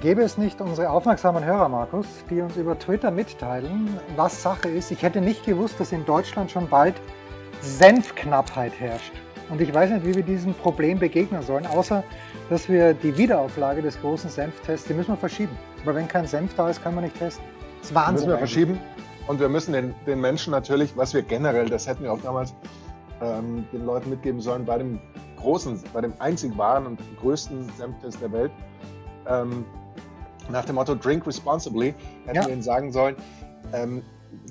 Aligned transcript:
Gäbe 0.00 0.22
es 0.22 0.38
nicht 0.38 0.62
unsere 0.62 0.88
aufmerksamen 0.88 1.44
Hörer, 1.44 1.68
Markus, 1.68 2.06
die 2.30 2.40
uns 2.40 2.56
über 2.56 2.78
Twitter 2.78 3.10
mitteilen, 3.10 4.00
was 4.16 4.42
Sache 4.42 4.70
ist? 4.70 4.90
Ich 4.90 5.02
hätte 5.02 5.20
nicht 5.20 5.44
gewusst, 5.44 5.78
dass 5.78 5.92
in 5.92 6.06
Deutschland 6.06 6.50
schon 6.50 6.66
bald 6.70 6.94
Senfknappheit 7.60 8.72
herrscht. 8.80 9.12
Und 9.50 9.60
ich 9.60 9.74
weiß 9.74 9.90
nicht, 9.90 10.06
wie 10.06 10.14
wir 10.14 10.22
diesem 10.22 10.54
Problem 10.54 10.98
begegnen 10.98 11.42
sollen, 11.42 11.66
außer 11.66 12.02
dass 12.48 12.66
wir 12.70 12.94
die 12.94 13.14
Wiederauflage 13.18 13.82
des 13.82 14.00
großen 14.00 14.30
Senftests, 14.30 14.86
die 14.86 14.94
müssen 14.94 15.10
wir 15.12 15.18
verschieben. 15.18 15.54
Aber 15.82 15.94
wenn 15.94 16.08
kein 16.08 16.26
Senf 16.26 16.54
da 16.54 16.70
ist, 16.70 16.82
können 16.82 16.94
wir 16.94 17.02
nicht 17.02 17.18
testen. 17.18 17.44
Das 17.80 17.90
ist 17.90 17.94
Wahnsinn. 17.94 18.14
Müssen 18.14 18.28
wir 18.30 18.38
verschieben. 18.38 18.80
Und 19.26 19.38
wir 19.38 19.50
müssen 19.50 19.74
den, 19.74 19.94
den 20.06 20.18
Menschen 20.22 20.52
natürlich, 20.52 20.96
was 20.96 21.12
wir 21.12 21.20
generell, 21.20 21.68
das 21.68 21.86
hätten 21.86 22.04
wir 22.04 22.12
auch 22.14 22.22
damals 22.22 22.54
ähm, 23.20 23.66
den 23.70 23.84
Leuten 23.84 24.08
mitgeben 24.08 24.40
sollen, 24.40 24.64
bei 24.64 24.78
dem 24.78 24.98
großen, 25.36 25.78
bei 25.92 26.00
dem 26.00 26.14
einzig 26.20 26.56
wahren 26.56 26.86
und 26.86 26.98
größten 27.20 27.70
Senftest 27.76 28.22
der 28.22 28.32
Welt, 28.32 28.52
ähm, 29.28 29.66
nach 30.50 30.64
dem 30.64 30.76
Motto 30.76 30.94
Drink 30.94 31.26
responsibly, 31.26 31.94
hätten 32.24 32.36
ja. 32.36 32.46
wir 32.46 32.52
ihnen 32.52 32.62
sagen 32.62 32.92
sollen, 32.92 33.16
ähm, 33.72 34.02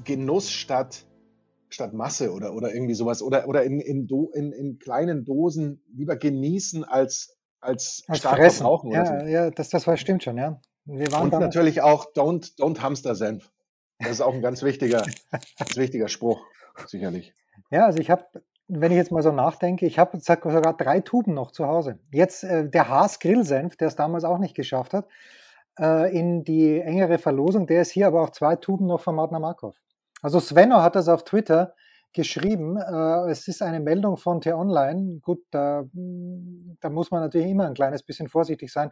Genuss 0.03 0.51
statt, 0.51 1.05
statt 1.69 1.93
Masse 1.93 2.31
oder, 2.31 2.53
oder 2.53 2.73
irgendwie 2.73 2.93
sowas 2.93 3.21
oder, 3.21 3.47
oder 3.47 3.63
in, 3.63 3.79
in, 3.79 4.07
Do, 4.07 4.31
in, 4.33 4.51
in 4.51 4.79
kleinen 4.79 5.25
Dosen 5.25 5.81
lieber 5.95 6.15
genießen 6.15 6.83
als, 6.83 7.37
als, 7.59 8.03
als 8.07 8.19
stark 8.19 8.37
fressen. 8.37 8.57
verbrauchen. 8.57 8.91
ja, 8.91 9.05
so. 9.05 9.25
ja, 9.25 9.49
das, 9.51 9.69
das 9.69 9.87
war, 9.87 9.97
stimmt 9.97 10.23
schon, 10.23 10.37
ja. 10.37 10.59
Wir 10.85 11.11
waren 11.11 11.31
Und 11.31 11.39
natürlich 11.39 11.81
auch 11.81 12.05
don't, 12.13 12.57
don't 12.57 12.81
Hamster 12.81 13.15
Senf. 13.15 13.51
Das 13.99 14.11
ist 14.11 14.21
auch 14.21 14.33
ein 14.33 14.41
ganz 14.41 14.63
wichtiger, 14.63 15.03
ganz 15.59 15.77
wichtiger 15.77 16.07
Spruch, 16.07 16.41
sicherlich. 16.87 17.33
Ja, 17.69 17.85
also 17.85 17.99
ich 17.99 18.09
habe, 18.09 18.25
wenn 18.67 18.91
ich 18.91 18.97
jetzt 18.97 19.11
mal 19.11 19.21
so 19.21 19.31
nachdenke, 19.31 19.85
ich 19.85 19.99
habe 19.99 20.19
sogar 20.19 20.75
drei 20.75 21.01
Tuben 21.01 21.33
noch 21.33 21.51
zu 21.51 21.67
Hause. 21.67 21.99
Jetzt 22.11 22.43
äh, 22.43 22.67
der 22.67 22.87
Haas 22.87 23.19
Grillsenf, 23.19 23.75
der 23.75 23.89
es 23.89 23.95
damals 23.95 24.23
auch 24.23 24.39
nicht 24.39 24.55
geschafft 24.55 24.93
hat, 24.93 25.05
äh, 25.79 26.15
in 26.17 26.43
die 26.43 26.79
engere 26.79 27.17
Verlosung. 27.17 27.67
Der 27.67 27.81
ist 27.81 27.91
hier 27.91 28.07
aber 28.07 28.21
auch 28.21 28.31
zwei 28.31 28.55
Tuben 28.55 28.87
noch 28.87 29.01
von 29.01 29.15
Martner 29.15 29.39
Markov. 29.39 29.75
Also 30.21 30.39
Svenno 30.39 30.81
hat 30.81 30.95
das 30.95 31.07
auf 31.07 31.23
Twitter 31.23 31.73
geschrieben. 32.13 32.77
Äh, 32.77 33.29
es 33.29 33.47
ist 33.47 33.61
eine 33.61 33.79
Meldung 33.79 34.17
von 34.17 34.41
T-Online. 34.41 35.19
Gut, 35.21 35.43
da, 35.51 35.85
da 35.93 36.89
muss 36.89 37.11
man 37.11 37.21
natürlich 37.21 37.49
immer 37.49 37.67
ein 37.67 37.73
kleines 37.73 38.03
bisschen 38.03 38.27
vorsichtig 38.27 38.71
sein, 38.71 38.91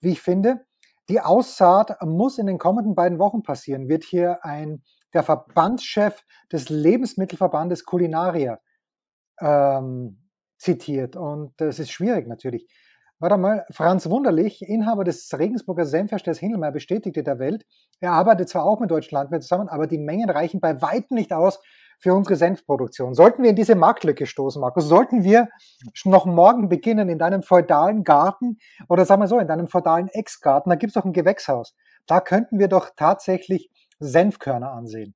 wie 0.00 0.12
ich 0.12 0.20
finde. 0.20 0.64
Die 1.08 1.20
Aussaat 1.20 2.00
muss 2.02 2.38
in 2.38 2.46
den 2.46 2.58
kommenden 2.58 2.94
beiden 2.94 3.18
Wochen 3.18 3.42
passieren, 3.42 3.88
wird 3.88 4.04
hier 4.04 4.44
ein, 4.44 4.82
der 5.12 5.24
Verbandschef 5.24 6.24
des 6.50 6.68
Lebensmittelverbandes 6.68 7.84
Culinaria 7.84 8.60
ähm, 9.40 10.30
zitiert. 10.58 11.16
Und 11.16 11.54
das 11.56 11.80
ist 11.80 11.90
schwierig 11.90 12.28
natürlich. 12.28 12.66
Warte 13.22 13.38
mal, 13.38 13.64
Franz 13.70 14.10
Wunderlich, 14.10 14.62
Inhaber 14.62 15.04
des 15.04 15.30
Regensburger 15.38 15.86
Senfherstellers 15.86 16.40
Hindelmeier, 16.40 16.72
bestätigte 16.72 17.22
der 17.22 17.38
Welt, 17.38 17.64
er 18.00 18.10
arbeitet 18.10 18.48
zwar 18.48 18.64
auch 18.64 18.80
mit 18.80 18.90
deutschen 18.90 19.14
Landwirten 19.14 19.42
zusammen, 19.42 19.68
aber 19.68 19.86
die 19.86 19.98
Mengen 19.98 20.28
reichen 20.28 20.58
bei 20.58 20.82
weitem 20.82 21.14
nicht 21.14 21.32
aus 21.32 21.60
für 22.00 22.14
unsere 22.14 22.34
Senfproduktion. 22.34 23.14
Sollten 23.14 23.44
wir 23.44 23.50
in 23.50 23.54
diese 23.54 23.76
Marktlücke 23.76 24.26
stoßen, 24.26 24.60
Markus, 24.60 24.86
sollten 24.86 25.22
wir 25.22 25.50
noch 26.04 26.26
morgen 26.26 26.68
beginnen 26.68 27.08
in 27.08 27.20
deinem 27.20 27.44
feudalen 27.44 28.02
Garten 28.02 28.58
oder 28.88 29.04
sagen 29.04 29.22
wir 29.22 29.28
so, 29.28 29.38
in 29.38 29.46
deinem 29.46 29.68
feudalen 29.68 30.08
Ex-Garten, 30.08 30.70
da 30.70 30.74
gibt 30.74 30.90
es 30.90 30.94
doch 30.94 31.04
ein 31.04 31.12
Gewächshaus. 31.12 31.76
Da 32.08 32.18
könnten 32.18 32.58
wir 32.58 32.66
doch 32.66 32.90
tatsächlich 32.96 33.70
Senfkörner 34.00 34.72
ansehen 34.72 35.14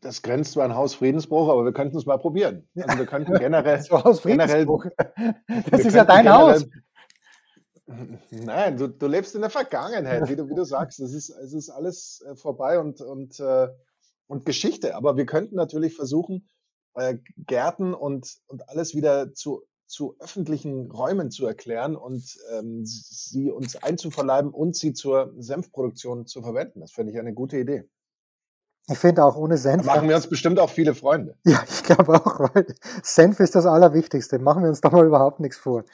das 0.00 0.22
grenzt 0.22 0.52
zwar 0.52 0.64
an 0.64 0.74
Haus 0.74 0.94
Friedensbruch, 0.94 1.48
aber 1.48 1.64
wir 1.64 1.72
könnten 1.72 1.96
es 1.96 2.06
mal 2.06 2.18
probieren. 2.18 2.68
Also 2.76 2.98
wir 2.98 3.06
könnten 3.06 3.34
generell. 3.34 3.82
so 3.82 4.02
Haus 4.02 4.20
Friedensbruch. 4.20 4.86
Generell, 5.16 5.64
das 5.70 5.80
ist 5.80 5.94
ja 5.94 6.04
dein 6.04 6.24
generell, 6.24 6.54
Haus. 6.54 6.66
Nein, 8.30 8.76
du, 8.76 8.88
du 8.88 9.06
lebst 9.06 9.34
in 9.34 9.40
der 9.40 9.50
Vergangenheit, 9.50 10.28
wie 10.28 10.36
du, 10.36 10.48
wie 10.48 10.54
du 10.54 10.64
sagst. 10.64 11.00
Es 11.00 11.14
ist, 11.14 11.30
es 11.30 11.54
ist 11.54 11.70
alles 11.70 12.22
äh, 12.26 12.36
vorbei 12.36 12.78
und, 12.78 13.00
und, 13.00 13.40
äh, 13.40 13.68
und 14.26 14.44
Geschichte. 14.44 14.94
Aber 14.94 15.16
wir 15.16 15.24
könnten 15.24 15.56
natürlich 15.56 15.94
versuchen, 15.96 16.48
äh, 16.94 17.16
Gärten 17.36 17.94
und, 17.94 18.36
und 18.46 18.68
alles 18.68 18.94
wieder 18.94 19.32
zu, 19.32 19.62
zu 19.86 20.16
öffentlichen 20.18 20.90
Räumen 20.90 21.30
zu 21.30 21.46
erklären 21.46 21.96
und 21.96 22.36
ähm, 22.52 22.82
sie 22.84 23.50
uns 23.50 23.76
einzuverleiben 23.76 24.52
und 24.52 24.76
sie 24.76 24.92
zur 24.92 25.32
Senfproduktion 25.38 26.26
zu 26.26 26.42
verwenden. 26.42 26.80
Das 26.80 26.92
finde 26.92 27.12
ich 27.12 27.18
eine 27.18 27.32
gute 27.32 27.56
Idee. 27.56 27.88
Ich 28.90 28.98
finde 28.98 29.24
auch 29.24 29.36
ohne 29.36 29.58
Senf. 29.58 29.84
Da 29.86 29.94
machen 29.94 30.08
wir 30.08 30.16
uns 30.16 30.26
bestimmt 30.26 30.58
auch 30.58 30.70
viele 30.70 30.94
Freunde. 30.94 31.36
Ja, 31.44 31.62
ich 31.68 31.82
glaube 31.82 32.14
auch, 32.14 32.40
weil 32.54 32.66
Senf 33.02 33.38
ist 33.40 33.54
das 33.54 33.66
Allerwichtigste. 33.66 34.38
Machen 34.38 34.62
wir 34.62 34.70
uns 34.70 34.80
doch 34.80 34.92
mal 34.92 35.04
überhaupt 35.04 35.40
nichts 35.40 35.58
vor. 35.58 35.84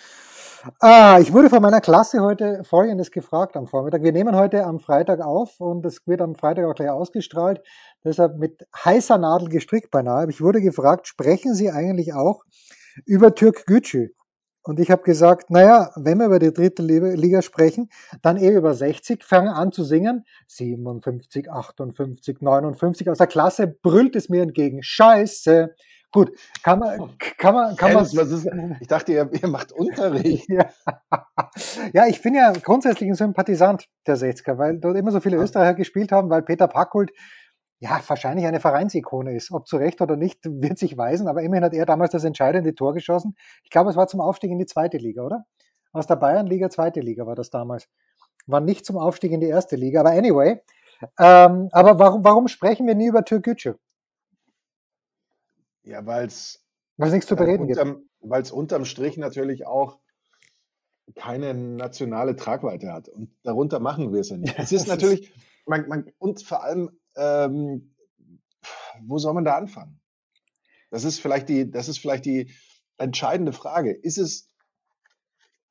Ah, 0.81 1.19
ich 1.21 1.33
wurde 1.33 1.51
von 1.51 1.61
meiner 1.61 1.81
Klasse 1.81 2.23
heute 2.23 2.65
Folgendes 2.65 3.11
gefragt 3.11 3.57
am 3.57 3.67
Vormittag. 3.67 4.03
Wir 4.03 4.13
nehmen 4.13 4.35
heute 4.35 4.65
am 4.65 4.79
Freitag 4.79 5.21
auf 5.21 5.61
und 5.61 5.85
es 5.85 6.07
wird 6.07 6.23
am 6.23 6.35
Freitag 6.37 6.65
auch 6.67 6.75
gleich 6.75 6.89
ausgestrahlt. 6.89 7.61
Deshalb 8.03 8.39
mit 8.39 8.67
heißer 8.85 9.19
Nadel 9.19 9.49
gestrickt 9.49 9.91
beinahe. 9.91 10.27
Ich 10.31 10.41
wurde 10.41 10.63
gefragt, 10.63 11.07
sprechen 11.07 11.55
Sie 11.55 11.71
eigentlich 11.71 12.15
auch 12.15 12.45
über 13.05 13.35
Türk 13.35 13.67
Gücü? 13.67 14.11
Und 14.67 14.81
ich 14.81 14.91
habe 14.91 15.03
gesagt, 15.03 15.51
naja, 15.51 15.91
wenn 15.95 16.19
wir 16.19 16.27
über 16.27 16.39
die 16.39 16.53
dritte 16.53 16.83
Liga 16.83 17.43
sprechen, 17.43 17.91
dann 18.23 18.39
eh 18.39 18.49
über 18.49 18.73
60, 18.73 19.23
fangen 19.23 19.49
an 19.49 19.73
zu 19.73 19.85
singen. 19.85 20.25
57, 20.49 21.51
58, 21.51 22.41
59. 22.41 23.11
Aus 23.11 23.19
der 23.19 23.27
Klasse 23.27 23.67
brüllt 23.67 24.17
es 24.17 24.31
mir 24.31 24.43
entgegen. 24.43 24.83
Scheiße. 24.83 25.75
Gut, 26.11 26.31
kann 26.63 26.79
man, 26.79 27.19
kann 27.39 27.55
man, 27.55 27.77
kann 27.77 27.93
man. 27.93 28.07
ich 28.81 28.87
dachte, 28.87 29.13
ihr, 29.13 29.29
ihr 29.33 29.49
macht 29.49 29.73
Unterricht. 29.73 30.49
ja. 30.49 30.71
ja, 31.93 32.07
ich 32.07 32.23
bin 32.23 32.35
ja 32.35 32.53
grundsätzlich 32.53 33.11
ein 33.11 33.17
Sympathisant 33.17 33.89
der 34.07 34.17
60er, 34.17 34.57
weil 34.57 34.79
dort 34.79 34.97
immer 34.97 35.11
so 35.11 35.21
viele 35.21 35.37
Österreicher 35.37 35.75
gespielt 35.75 36.13
haben, 36.13 36.31
weil 36.31 36.43
Peter 36.43 36.69
Packult 36.69 37.11
ja, 37.79 38.01
wahrscheinlich 38.07 38.47
eine 38.47 38.61
Vereinsikone 38.61 39.35
ist. 39.35 39.51
Ob 39.51 39.67
zu 39.67 39.77
Recht 39.77 40.01
oder 40.01 40.17
nicht, 40.17 40.41
wird 40.45 40.79
sich 40.79 40.97
weisen, 40.97 41.29
aber 41.29 41.43
immerhin 41.43 41.65
hat 41.65 41.75
er 41.75 41.87
damals 41.87 42.13
das 42.13 42.25
entscheidende 42.25 42.75
Tor 42.75 42.95
geschossen. 42.95 43.37
Ich 43.63 43.71
glaube, 43.71 43.91
es 43.91 43.97
war 43.97 44.07
zum 44.07 44.21
Aufstieg 44.21 44.51
in 44.51 44.59
die 44.59 44.67
zweite 44.67 44.97
Liga, 44.97 45.23
oder? 45.23 45.45
Aus 45.93 46.07
der 46.07 46.17
Bayernliga, 46.17 46.71
zweite 46.71 47.01
Liga 47.01 47.27
war 47.27 47.35
das 47.35 47.51
damals. 47.51 47.89
War 48.47 48.61
nicht 48.61 48.85
zum 48.85 48.99
Aufstieg 48.99 49.33
in 49.33 49.41
die 49.41 49.49
erste 49.49 49.77
Liga, 49.77 50.01
aber 50.01 50.11
anyway. 50.11 50.61
Ähm, 51.19 51.69
aber 51.73 51.99
warum, 51.99 52.25
warum 52.25 52.49
sprechen 52.49 52.87
wir 52.87 52.95
nie 52.95 53.09
über 53.09 53.25
Türkgücü? 53.25 53.75
Ja, 55.83 56.05
weil 56.07 56.27
es 56.27 56.65
nichts 56.97 57.27
zu 57.27 57.37
bereden 57.37 57.67
unterm, 57.67 57.95
gibt. 57.97 58.11
Weil 58.21 58.43
es 58.43 58.51
unterm 58.51 58.85
Strich 58.85 59.17
natürlich 59.19 59.67
auch 59.67 59.99
keine 61.15 61.55
nationale 61.55 62.37
Tragweite 62.37 62.93
hat. 62.93 63.09
Und 63.09 63.31
darunter 63.43 63.81
machen 63.81 64.13
wir 64.13 64.21
es 64.21 64.31
ja 64.31 64.39
nicht. 64.39 64.57
Ja, 64.57 64.63
es 64.63 64.73
ist 64.73 64.89
natürlich, 64.89 65.33
man, 65.67 65.87
man, 65.89 66.13
und 66.19 66.43
vor 66.43 66.65
allem 66.65 66.99
ähm, 67.17 67.95
wo 69.03 69.19
soll 69.19 69.35
man 69.35 69.45
da 69.45 69.57
anfangen? 69.57 70.01
Das 70.91 71.05
ist 71.05 71.21
vielleicht 71.21 71.49
die, 71.49 71.71
das 71.71 71.89
ist 71.89 71.99
vielleicht 71.99 72.25
die 72.25 72.55
entscheidende 72.99 73.53
Frage. 73.53 73.93
Ist 73.93 74.19
es, 74.19 74.51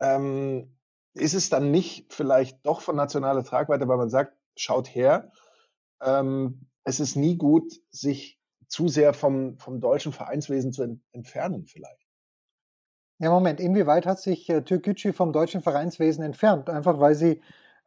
ähm, 0.01 0.77
ist 1.13 1.33
es 1.33 1.49
dann 1.49 1.71
nicht 1.71 2.11
vielleicht 2.13 2.65
doch 2.65 2.81
von 2.81 2.95
nationaler 2.95 3.43
Tragweite, 3.43 3.87
weil 3.87 3.97
man 3.97 4.09
sagt, 4.09 4.35
schaut 4.55 4.93
her, 4.93 5.31
ähm, 6.01 6.67
es 6.83 6.99
ist 6.99 7.15
nie 7.15 7.37
gut, 7.37 7.71
sich 7.91 8.39
zu 8.67 8.87
sehr 8.87 9.13
vom, 9.13 9.57
vom 9.57 9.79
deutschen 9.79 10.11
Vereinswesen 10.11 10.73
zu 10.73 10.83
ent 10.83 11.01
entfernen 11.11 11.65
vielleicht. 11.65 12.03
Ja, 13.19 13.29
Moment, 13.29 13.59
inwieweit 13.59 14.05
hat 14.05 14.19
sich 14.19 14.49
äh, 14.49 14.63
Türkgücü 14.63 15.13
vom 15.13 15.31
deutschen 15.31 15.61
Vereinswesen 15.61 16.23
entfernt? 16.23 16.69
Einfach 16.69 16.99
weil 16.99 17.15
sie 17.15 17.41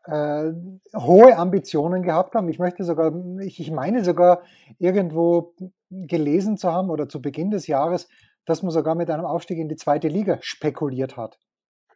äh, 0.06 0.52
hohe 0.96 1.36
Ambitionen 1.36 2.02
gehabt 2.02 2.34
haben. 2.34 2.48
Ich 2.48 2.58
möchte 2.58 2.84
sogar, 2.84 3.12
ich, 3.40 3.60
ich 3.60 3.70
meine 3.70 4.04
sogar 4.04 4.42
irgendwo 4.78 5.54
gelesen 5.90 6.56
zu 6.56 6.70
haben 6.70 6.90
oder 6.90 7.08
zu 7.08 7.20
Beginn 7.20 7.50
des 7.50 7.66
Jahres, 7.66 8.08
dass 8.44 8.62
man 8.62 8.70
sogar 8.72 8.94
mit 8.94 9.10
einem 9.10 9.24
Aufstieg 9.24 9.58
in 9.58 9.68
die 9.68 9.76
zweite 9.76 10.08
Liga 10.08 10.38
spekuliert 10.40 11.16
hat. 11.16 11.38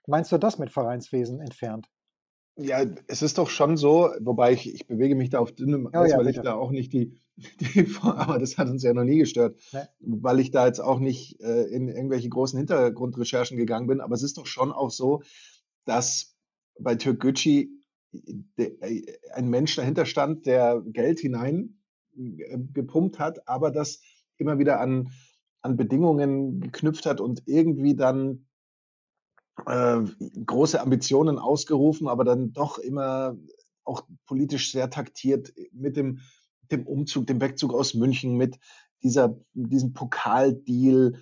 Meinst 0.07 0.33
du 0.33 0.39
das 0.39 0.59
mit 0.59 0.71
Vereinswesen 0.71 1.41
entfernt? 1.41 1.89
Ja, 2.57 2.85
es 3.07 3.23
ist 3.23 3.39
doch 3.39 3.49
schon 3.49 3.77
so, 3.77 4.11
wobei 4.21 4.53
ich, 4.53 4.75
ich 4.75 4.87
bewege 4.87 5.15
mich 5.15 5.31
da 5.31 5.39
auf 5.39 5.53
dünnem 5.53 5.87
Eis, 5.87 5.95
oh 5.95 6.05
ja, 6.05 6.17
weil 6.19 6.27
bitte. 6.27 6.41
ich 6.41 6.45
da 6.45 6.55
auch 6.55 6.73
nicht 6.73 6.93
die, 6.93 7.17
die, 7.61 7.87
aber 8.03 8.39
das 8.39 8.59
hat 8.59 8.69
uns 8.69 8.83
ja 8.83 8.93
noch 8.93 9.05
nie 9.05 9.19
gestört, 9.19 9.59
nee. 9.73 9.81
weil 10.01 10.41
ich 10.41 10.51
da 10.51 10.67
jetzt 10.67 10.81
auch 10.81 10.99
nicht 10.99 11.41
äh, 11.41 11.63
in 11.63 11.89
irgendwelche 11.89 12.29
großen 12.29 12.59
Hintergrundrecherchen 12.59 13.57
gegangen 13.57 13.87
bin. 13.87 14.01
Aber 14.01 14.15
es 14.15 14.23
ist 14.23 14.37
doch 14.37 14.47
schon 14.47 14.73
auch 14.73 14.91
so, 14.91 15.23
dass 15.85 16.37
bei 16.79 16.97
Türkgücü 16.97 17.69
ein 19.33 19.49
Mensch 19.49 19.77
dahinter 19.77 20.07
stand, 20.07 20.47
der 20.47 20.83
Geld 20.87 21.21
hinein 21.21 21.81
gepumpt 22.13 23.19
hat, 23.19 23.47
aber 23.49 23.71
das 23.71 24.01
immer 24.37 24.59
wieder 24.59 24.81
an, 24.81 25.11
an 25.63 25.77
Bedingungen 25.77 26.61
geknüpft 26.61 27.07
hat 27.07 27.21
und 27.21 27.43
irgendwie 27.47 27.95
dann 27.95 28.47
äh, 29.67 30.01
große 30.47 30.81
Ambitionen 30.81 31.39
ausgerufen, 31.39 32.09
aber 32.09 32.25
dann 32.25 32.53
doch 32.53 32.79
immer 32.79 33.37
auch 33.85 34.03
politisch 34.27 34.73
sehr 34.73 34.91
taktiert 34.91 35.53
mit 35.73 35.97
dem, 35.97 36.21
dem 36.71 36.87
Umzug, 36.87 37.27
dem 37.27 37.41
Wegzug 37.41 37.75
aus 37.75 37.95
München, 37.95 38.37
mit 38.37 38.59
dieser, 39.03 39.39
diesem 39.53 39.93
Pokaldeal 39.93 41.21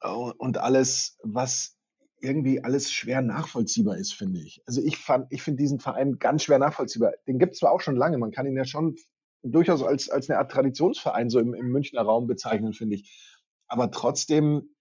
äh, 0.00 0.08
und 0.08 0.58
alles, 0.58 1.18
was 1.22 1.75
irgendwie 2.20 2.62
alles 2.62 2.92
schwer 2.92 3.20
nachvollziehbar 3.22 3.96
ist, 3.96 4.14
finde 4.14 4.40
ich. 4.40 4.62
Also 4.66 4.80
ich 4.82 4.96
fand, 4.96 5.26
ich 5.30 5.42
finde 5.42 5.62
diesen 5.62 5.80
Verein 5.80 6.18
ganz 6.18 6.42
schwer 6.42 6.58
nachvollziehbar. 6.58 7.12
Den 7.26 7.38
gibt 7.38 7.54
es 7.54 7.60
zwar 7.60 7.72
auch 7.72 7.80
schon 7.80 7.96
lange, 7.96 8.18
man 8.18 8.30
kann 8.30 8.46
ihn 8.46 8.56
ja 8.56 8.64
schon 8.64 8.96
durchaus 9.42 9.82
als, 9.82 10.08
als 10.08 10.28
eine 10.28 10.38
Art 10.38 10.50
Traditionsverein 10.50 11.30
so 11.30 11.38
im, 11.38 11.54
im 11.54 11.68
Münchner 11.68 12.02
Raum 12.02 12.26
bezeichnen, 12.26 12.72
finde 12.72 12.96
ich. 12.96 13.38
Aber 13.68 13.90
trotzdem 13.90 14.74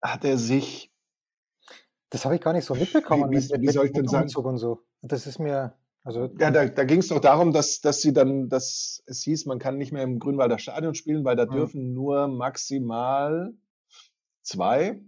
hat 0.00 0.24
er 0.24 0.38
sich. 0.38 0.92
Das 2.10 2.24
habe 2.24 2.34
ich 2.34 2.40
gar 2.40 2.52
nicht 2.52 2.66
so 2.66 2.74
mitbekommen. 2.74 3.30
Wie, 3.30 3.36
wie, 3.36 3.60
wie 3.62 3.72
soll 3.72 3.86
ich 3.86 3.92
denn 3.92 4.08
sagen? 4.08 4.30
Und 4.34 4.58
so. 4.58 4.82
Das 5.00 5.26
ist 5.26 5.38
mir. 5.38 5.74
Also 6.04 6.28
ja, 6.38 6.50
da, 6.50 6.66
da 6.66 6.84
ging 6.84 6.98
es 6.98 7.08
doch 7.08 7.20
darum, 7.20 7.52
dass, 7.52 7.80
dass 7.80 8.02
sie 8.02 8.12
dann, 8.12 8.48
dass 8.48 9.04
es 9.06 9.22
hieß, 9.22 9.46
man 9.46 9.60
kann 9.60 9.78
nicht 9.78 9.92
mehr 9.92 10.02
im 10.02 10.18
Grünwalder 10.18 10.58
Stadion 10.58 10.96
spielen, 10.96 11.24
weil 11.24 11.36
da 11.36 11.46
mhm. 11.46 11.52
dürfen 11.52 11.92
nur 11.92 12.26
maximal 12.26 13.54
zwei 14.42 15.00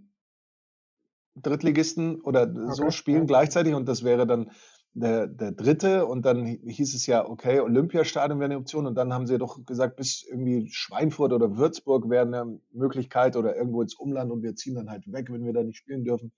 Drittligisten 1.35 2.21
oder 2.21 2.43
okay. 2.43 2.71
so 2.71 2.91
spielen 2.91 3.27
gleichzeitig 3.27 3.73
und 3.73 3.87
das 3.87 4.03
wäre 4.03 4.25
dann 4.25 4.51
der, 4.95 5.27
der 5.27 5.51
dritte 5.51 6.05
und 6.05 6.25
dann 6.25 6.45
hieß 6.45 6.95
es 6.95 7.05
ja, 7.05 7.27
okay, 7.27 7.59
Olympiastadion 7.59 8.39
wäre 8.39 8.45
eine 8.45 8.57
Option 8.57 8.87
und 8.87 8.95
dann 8.95 9.13
haben 9.13 9.27
sie 9.27 9.37
doch 9.37 9.65
gesagt, 9.65 9.97
bis 9.97 10.23
irgendwie 10.23 10.69
Schweinfurt 10.71 11.33
oder 11.33 11.57
Würzburg 11.57 12.09
wäre 12.09 12.25
eine 12.25 12.59
Möglichkeit 12.71 13.35
oder 13.35 13.57
irgendwo 13.57 13.81
ins 13.81 13.95
Umland 13.95 14.31
und 14.31 14.41
wir 14.41 14.55
ziehen 14.55 14.75
dann 14.75 14.89
halt 14.89 15.11
weg, 15.11 15.27
wenn 15.29 15.45
wir 15.45 15.51
da 15.51 15.63
nicht 15.63 15.77
spielen 15.77 16.05
dürfen 16.05 16.31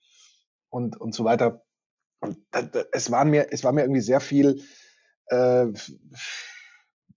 und, 0.69 0.99
und 0.99 1.13
so 1.13 1.23
weiter. 1.23 1.63
Und 2.19 2.39
da, 2.49 2.63
da, 2.63 2.83
es, 2.91 3.11
waren 3.11 3.29
mir, 3.29 3.47
es 3.51 3.63
war 3.63 3.73
mir 3.73 3.81
irgendwie 3.81 4.01
sehr 4.01 4.19
viel, 4.19 4.63
äh, 5.27 5.67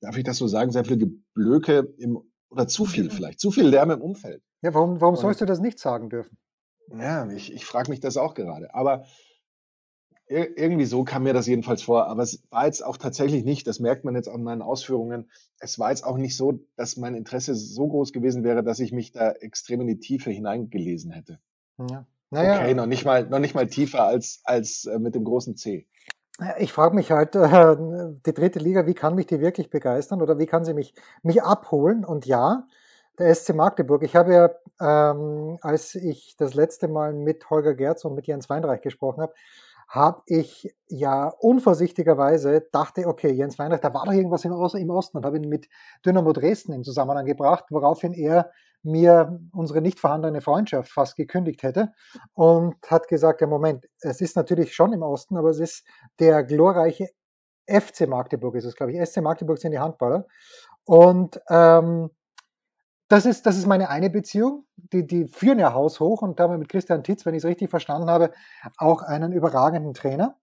darf 0.01 0.17
ich 0.19 0.25
das 0.25 0.37
so 0.37 0.47
sagen, 0.47 0.73
sehr 0.73 0.85
viel 0.85 0.99
Geblöke 0.99 1.95
im, 1.97 2.19
oder 2.51 2.69
zu 2.69 2.85
viel 2.85 3.09
vielleicht, 3.09 3.41
zu 3.41 3.51
viel 3.51 3.67
Lärm 3.67 3.91
im 3.91 4.03
Umfeld. 4.03 4.43
Ja, 4.61 4.75
warum, 4.75 5.01
warum 5.01 5.17
sollst 5.17 5.41
du 5.41 5.47
das 5.47 5.61
nicht 5.61 5.79
sagen 5.79 6.11
dürfen? 6.11 6.37
Ja, 6.99 7.31
ich, 7.31 7.53
ich 7.53 7.65
frage 7.65 7.91
mich 7.91 8.01
das 8.01 8.17
auch 8.17 8.35
gerade. 8.35 8.75
Aber 8.75 9.05
irgendwie 10.31 10.85
so 10.85 11.03
kam 11.03 11.25
mir 11.25 11.33
das 11.35 11.47
jedenfalls 11.47 11.83
vor. 11.83 12.07
Aber 12.07 12.23
es 12.23 12.43
war 12.51 12.67
jetzt 12.67 12.85
auch 12.85 12.97
tatsächlich 12.97 13.45
nicht, 13.45 13.67
das 13.67 13.81
merkt 13.81 14.05
man 14.05 14.15
jetzt 14.15 14.29
an 14.29 14.45
meinen 14.45 14.63
Ausführungen, 14.63 15.29
es 15.59 15.79
war 15.79 15.91
jetzt 15.91 16.05
auch 16.05 16.17
nicht 16.17 16.37
so, 16.37 16.61
dass 16.77 16.97
mein 16.97 17.17
Interesse 17.17 17.55
so 17.55 17.89
groß 17.89 18.13
gewesen 18.13 18.45
wäre, 18.45 18.63
dass 18.63 18.79
ich 18.79 18.93
mich 18.93 19.11
da 19.13 19.33
extrem 19.33 19.81
in 19.81 19.89
die 19.89 19.99
Tiefe 19.99 20.31
hineingelesen 20.31 21.11
hätte. 21.11 21.41
Ja. 21.79 22.07
Naja. 22.31 22.61
Okay, 22.61 22.75
noch 22.75 22.87
nicht 22.87 23.05
mal, 23.05 23.27
noch 23.29 23.41
nicht 23.41 23.57
mal 23.57 23.67
tiefer 23.67 24.05
als, 24.05 24.41
als 24.45 24.85
äh, 24.85 25.01
mit 25.01 25.17
dem 25.17 25.25
großen 25.25 25.57
C. 25.57 25.89
Ich 26.59 26.73
frage 26.73 26.95
mich 26.95 27.11
halt, 27.11 27.35
äh, 27.35 27.77
die 28.25 28.33
dritte 28.33 28.61
Liga, 28.61 28.87
wie 28.87 28.95
kann 28.95 29.17
mich 29.17 29.27
die 29.27 29.41
wirklich 29.41 29.69
begeistern 29.69 30.23
oder 30.23 30.39
wie 30.39 30.47
kann 30.47 30.65
sie 30.65 30.75
mich, 30.75 30.95
mich 31.23 31.43
abholen? 31.43 32.05
Und 32.05 32.25
ja, 32.25 32.69
der 33.21 33.35
SC 33.35 33.55
Magdeburg. 33.55 34.03
Ich 34.03 34.17
habe 34.17 34.33
ja, 34.33 34.51
ähm, 34.81 35.59
als 35.61 35.95
ich 35.95 36.37
das 36.37 36.55
letzte 36.55 36.89
Mal 36.89 37.13
mit 37.13 37.49
Holger 37.51 37.75
Gerz 37.75 38.05
und 38.05 38.15
mit 38.15 38.27
Jens 38.27 38.49
Weinreich 38.49 38.81
gesprochen 38.81 39.23
habe, 39.23 39.35
habe 39.89 40.23
ich 40.27 40.75
ja 40.89 41.29
unvorsichtigerweise 41.41 42.67
dachte, 42.73 43.07
okay, 43.07 43.31
Jens 43.33 43.59
Weinreich, 43.59 43.81
da 43.81 43.93
war 43.93 44.07
doch 44.07 44.13
irgendwas 44.13 44.45
im, 44.45 44.53
Osten 44.53 45.19
und 45.19 45.27
habe 45.27 45.37
ihn 45.37 45.49
mit 45.49 45.69
Dynamo 46.07 46.33
Dresden 46.33 46.73
in 46.73 46.85
Zusammenhang 46.85 47.27
gebracht, 47.27 47.65
woraufhin 47.71 48.13
er 48.15 48.51
mir 48.83 49.39
unsere 49.53 49.83
nicht 49.83 50.01
vorhandene 50.01 50.41
Freundschaft 50.41 50.91
fast 50.91 51.17
gekündigt 51.17 51.63
hätte 51.63 51.93
und 52.33 52.77
hat 52.87 53.09
gesagt, 53.09 53.41
ja 53.43 53.47
Moment, 53.47 53.87
es 54.01 54.21
ist 54.21 54.37
natürlich 54.37 54.75
schon 54.75 54.93
im 54.93 55.03
Osten, 55.03 55.37
aber 55.37 55.51
es 55.51 55.59
ist 55.59 55.85
der 56.19 56.45
glorreiche 56.45 57.09
FC 57.67 58.09
Magdeburg, 58.09 58.55
ist 58.55 58.65
es 58.65 58.77
glaube 58.77 58.93
ich, 58.93 59.07
SC 59.07 59.21
Magdeburg 59.21 59.59
sind 59.59 59.73
die 59.73 59.79
Handballer 59.79 60.25
und 60.85 61.41
ähm, 61.51 62.11
das 63.11 63.27
ist, 63.27 63.45
das 63.45 63.57
ist 63.57 63.67
meine 63.67 63.91
eine 63.91 64.09
Beziehung. 64.09 64.67
Die, 64.77 65.05
die 65.05 65.27
führen 65.27 65.59
ja 65.59 65.75
Haus 65.75 65.99
hoch 65.99 66.23
und 66.23 66.39
haben 66.39 66.57
mit 66.61 66.69
Christian 66.69 67.03
Titz, 67.03 67.27
wenn 67.27 67.35
ich 67.35 67.43
es 67.43 67.45
richtig 67.45 67.69
verstanden 67.69 68.09
habe, 68.09 68.31
auch 68.79 69.03
einen 69.03 69.33
überragenden 69.33 69.95
Trainer. 69.95 70.37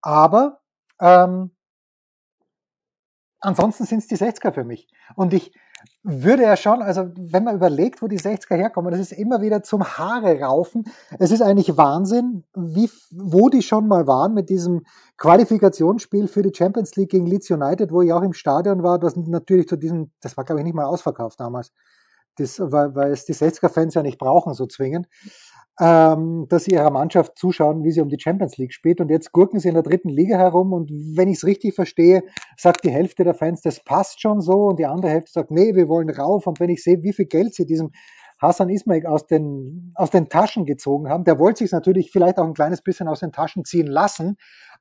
Aber 0.00 0.60
ähm, 0.98 1.50
ansonsten 3.40 3.84
sind 3.84 3.98
es 3.98 4.06
die 4.06 4.16
60er 4.16 4.50
für 4.52 4.64
mich. 4.64 4.88
Und 5.14 5.34
ich 5.34 5.52
würde 6.02 6.44
ja 6.44 6.56
schon, 6.56 6.80
also 6.80 7.10
wenn 7.16 7.44
man 7.44 7.54
überlegt, 7.54 8.00
wo 8.00 8.08
die 8.08 8.18
60er 8.18 8.56
herkommen, 8.56 8.92
das 8.92 9.00
ist 9.00 9.12
immer 9.12 9.42
wieder 9.42 9.62
zum 9.62 9.84
Haare 9.84 10.40
raufen. 10.40 10.84
Es 11.18 11.30
ist 11.30 11.42
eigentlich 11.42 11.76
Wahnsinn, 11.76 12.44
wie, 12.54 12.88
wo 13.10 13.50
die 13.50 13.60
schon 13.60 13.88
mal 13.88 14.06
waren 14.06 14.32
mit 14.32 14.48
diesem 14.48 14.84
Qualifikationsspiel 15.18 16.28
für 16.28 16.40
die 16.40 16.56
Champions 16.56 16.96
League 16.96 17.10
gegen 17.10 17.26
Leeds 17.26 17.50
United, 17.50 17.92
wo 17.92 18.00
ich 18.00 18.14
auch 18.14 18.22
im 18.22 18.32
Stadion 18.32 18.82
war, 18.82 18.98
das 18.98 19.16
natürlich 19.16 19.68
zu 19.68 19.76
diesem, 19.76 20.12
das 20.22 20.38
war 20.38 20.44
glaube 20.44 20.62
ich 20.62 20.64
nicht 20.64 20.74
mal 20.74 20.86
ausverkauft 20.86 21.38
damals 21.40 21.72
das, 22.36 22.60
weil, 22.60 22.94
weil 22.94 23.12
es 23.12 23.24
die 23.24 23.34
60er-Fans 23.34 23.94
ja 23.94 24.02
nicht 24.02 24.18
brauchen, 24.18 24.54
so 24.54 24.66
zwingend, 24.66 25.08
ähm, 25.78 26.46
dass 26.48 26.64
sie 26.64 26.72
ihrer 26.72 26.90
Mannschaft 26.90 27.36
zuschauen, 27.36 27.84
wie 27.84 27.90
sie 27.90 28.00
um 28.00 28.08
die 28.08 28.20
Champions 28.20 28.56
League 28.56 28.72
spielt. 28.72 29.00
Und 29.00 29.10
jetzt 29.10 29.32
gurken 29.32 29.60
sie 29.60 29.68
in 29.68 29.74
der 29.74 29.82
dritten 29.82 30.08
Liga 30.08 30.38
herum 30.38 30.72
und 30.72 30.90
wenn 30.90 31.28
ich 31.28 31.38
es 31.38 31.44
richtig 31.44 31.74
verstehe, 31.74 32.22
sagt 32.56 32.84
die 32.84 32.90
Hälfte 32.90 33.24
der 33.24 33.34
Fans, 33.34 33.60
das 33.60 33.82
passt 33.82 34.20
schon 34.20 34.40
so 34.40 34.66
und 34.66 34.78
die 34.78 34.86
andere 34.86 35.10
Hälfte 35.10 35.32
sagt, 35.32 35.50
nee, 35.50 35.74
wir 35.74 35.88
wollen 35.88 36.10
rauf. 36.10 36.46
Und 36.46 36.60
wenn 36.60 36.70
ich 36.70 36.82
sehe, 36.82 37.02
wie 37.02 37.12
viel 37.12 37.26
Geld 37.26 37.54
sie 37.54 37.66
diesem 37.66 37.90
Hassan 38.40 38.68
Ismail 38.68 39.06
aus 39.06 39.26
den, 39.26 39.92
aus 39.94 40.10
den 40.10 40.28
Taschen 40.28 40.66
gezogen 40.66 41.08
haben, 41.08 41.24
der 41.24 41.38
wollte 41.38 41.64
sich 41.64 41.72
natürlich 41.72 42.10
vielleicht 42.10 42.38
auch 42.38 42.46
ein 42.46 42.54
kleines 42.54 42.82
bisschen 42.82 43.08
aus 43.08 43.20
den 43.20 43.32
Taschen 43.32 43.64
ziehen 43.64 43.86
lassen, 43.86 44.36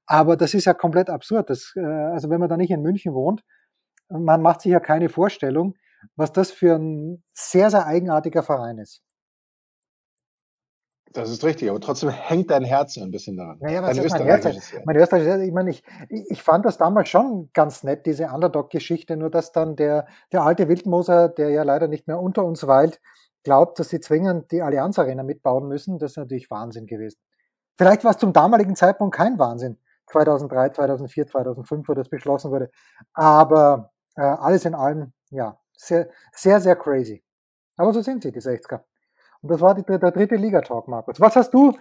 aber 0.05 0.37
das 0.37 0.53
ist 0.53 0.65
ja 0.65 0.73
komplett 0.73 1.09
absurd. 1.09 1.49
Das, 1.49 1.73
äh, 1.75 1.81
also 1.81 2.29
wenn 2.29 2.39
man 2.39 2.49
da 2.49 2.57
nicht 2.57 2.71
in 2.71 2.81
München 2.81 3.13
wohnt, 3.13 3.43
man 4.09 4.41
macht 4.41 4.61
sich 4.61 4.71
ja 4.71 4.79
keine 4.79 5.09
Vorstellung, 5.09 5.75
was 6.15 6.31
das 6.31 6.51
für 6.51 6.75
ein 6.75 7.23
sehr, 7.33 7.69
sehr 7.69 7.85
eigenartiger 7.85 8.43
Verein 8.43 8.77
ist. 8.77 9.01
Das 11.15 11.29
ist 11.29 11.45
richtig, 11.45 11.69
aber 11.69 11.79
trotzdem 11.79 12.09
hängt 12.09 12.51
dein 12.51 12.65
Herz 12.65 12.97
ein 12.97 13.09
bisschen 13.09 13.37
daran. 13.37 13.57
Naja, 13.61 13.81
was 13.81 13.97
ist 13.97 14.11
mein 14.11 14.23
Herz? 14.23 14.73
Mein 14.83 14.97
Österreich, 14.97 15.47
ich 15.47 15.53
meine, 15.53 15.69
ich, 15.69 15.81
ich 16.09 16.43
fand 16.43 16.65
das 16.65 16.77
damals 16.77 17.07
schon 17.07 17.49
ganz 17.53 17.83
nett, 17.83 18.05
diese 18.05 18.25
Underdog-Geschichte, 18.27 19.15
nur 19.15 19.29
dass 19.29 19.53
dann 19.53 19.77
der, 19.77 20.07
der 20.33 20.41
alte 20.41 20.67
Wildmoser, 20.67 21.29
der 21.29 21.51
ja 21.51 21.63
leider 21.63 21.87
nicht 21.87 22.07
mehr 22.07 22.19
unter 22.19 22.43
uns 22.43 22.67
weilt, 22.67 22.99
glaubt, 23.43 23.79
dass 23.79 23.89
sie 23.89 24.01
zwingend 24.01 24.51
die 24.51 24.61
Allianz 24.61 24.99
Arena 24.99 25.23
mitbauen 25.23 25.69
müssen. 25.69 25.99
Das 25.99 26.11
ist 26.11 26.17
natürlich 26.17 26.51
Wahnsinn 26.51 26.85
gewesen. 26.85 27.19
Vielleicht 27.77 28.03
war 28.03 28.11
es 28.11 28.17
zum 28.17 28.33
damaligen 28.33 28.75
Zeitpunkt 28.75 29.15
kein 29.15 29.39
Wahnsinn. 29.39 29.77
2003, 30.07 30.69
2004, 30.71 31.27
2005, 31.27 31.87
wo 31.87 31.93
das 31.93 32.09
beschlossen 32.09 32.51
wurde. 32.51 32.69
Aber 33.13 33.91
äh, 34.17 34.21
alles 34.21 34.65
in 34.65 34.75
allem, 34.75 35.13
ja, 35.29 35.57
sehr, 35.77 36.09
sehr, 36.33 36.59
sehr 36.61 36.75
crazy. 36.75 37.23
Aber 37.77 37.93
so 37.93 38.01
sind 38.01 38.23
sie, 38.23 38.31
die 38.31 38.39
60er. 38.39 38.81
Und 39.41 39.51
das 39.51 39.61
war 39.61 39.75
die, 39.75 39.83
der 39.83 39.99
dritte 39.99 40.35
Liga-Talk, 40.35 40.87
Markus. 40.87 41.19
Was 41.19 41.35
hast 41.35 41.53
du, 41.53 41.71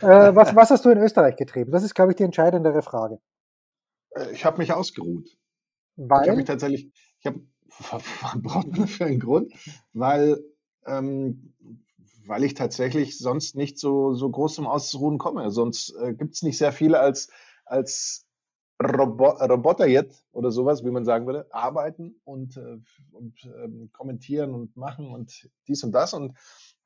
äh, 0.00 0.34
was, 0.34 0.56
was 0.56 0.70
hast 0.70 0.84
du 0.84 0.90
in 0.90 0.98
Österreich 0.98 1.36
getrieben? 1.36 1.70
Das 1.70 1.84
ist, 1.84 1.94
glaube 1.94 2.12
ich, 2.12 2.16
die 2.16 2.24
entscheidendere 2.24 2.82
Frage. 2.82 3.20
Äh, 4.10 4.32
ich 4.32 4.44
habe 4.44 4.58
mich 4.58 4.72
ausgeruht. 4.72 5.28
Weil? 5.96 6.22
Ich 6.22 6.28
habe 6.28 6.36
mich 6.38 6.46
tatsächlich, 6.46 6.92
ich 7.20 7.26
habe, 7.26 7.40
braucht 8.42 8.76
man 8.76 8.88
für 8.88 9.04
einen 9.04 9.20
Grund? 9.20 9.52
Weil, 9.92 10.42
ähm, 10.86 11.54
weil 12.26 12.44
ich 12.44 12.54
tatsächlich 12.54 13.18
sonst 13.18 13.54
nicht 13.54 13.78
so, 13.78 14.14
so 14.14 14.30
groß 14.30 14.54
zum 14.54 14.66
Ausruhen 14.66 15.18
komme. 15.18 15.50
Sonst 15.50 15.94
äh, 16.00 16.14
gibt 16.14 16.34
es 16.34 16.42
nicht 16.42 16.58
sehr 16.58 16.72
viele 16.72 16.98
als, 16.98 17.30
als 17.64 18.23
Robo 18.84 19.30
Roboter 19.30 19.86
jetzt 19.86 20.26
oder 20.32 20.50
sowas, 20.50 20.84
wie 20.84 20.90
man 20.90 21.04
sagen 21.04 21.26
würde, 21.26 21.46
arbeiten 21.50 22.20
und, 22.24 22.56
äh, 22.56 22.78
und 23.12 23.34
ähm, 23.44 23.90
kommentieren 23.92 24.54
und 24.54 24.76
machen 24.76 25.08
und 25.08 25.48
dies 25.66 25.82
und 25.84 25.92
das. 25.92 26.14
Und 26.14 26.36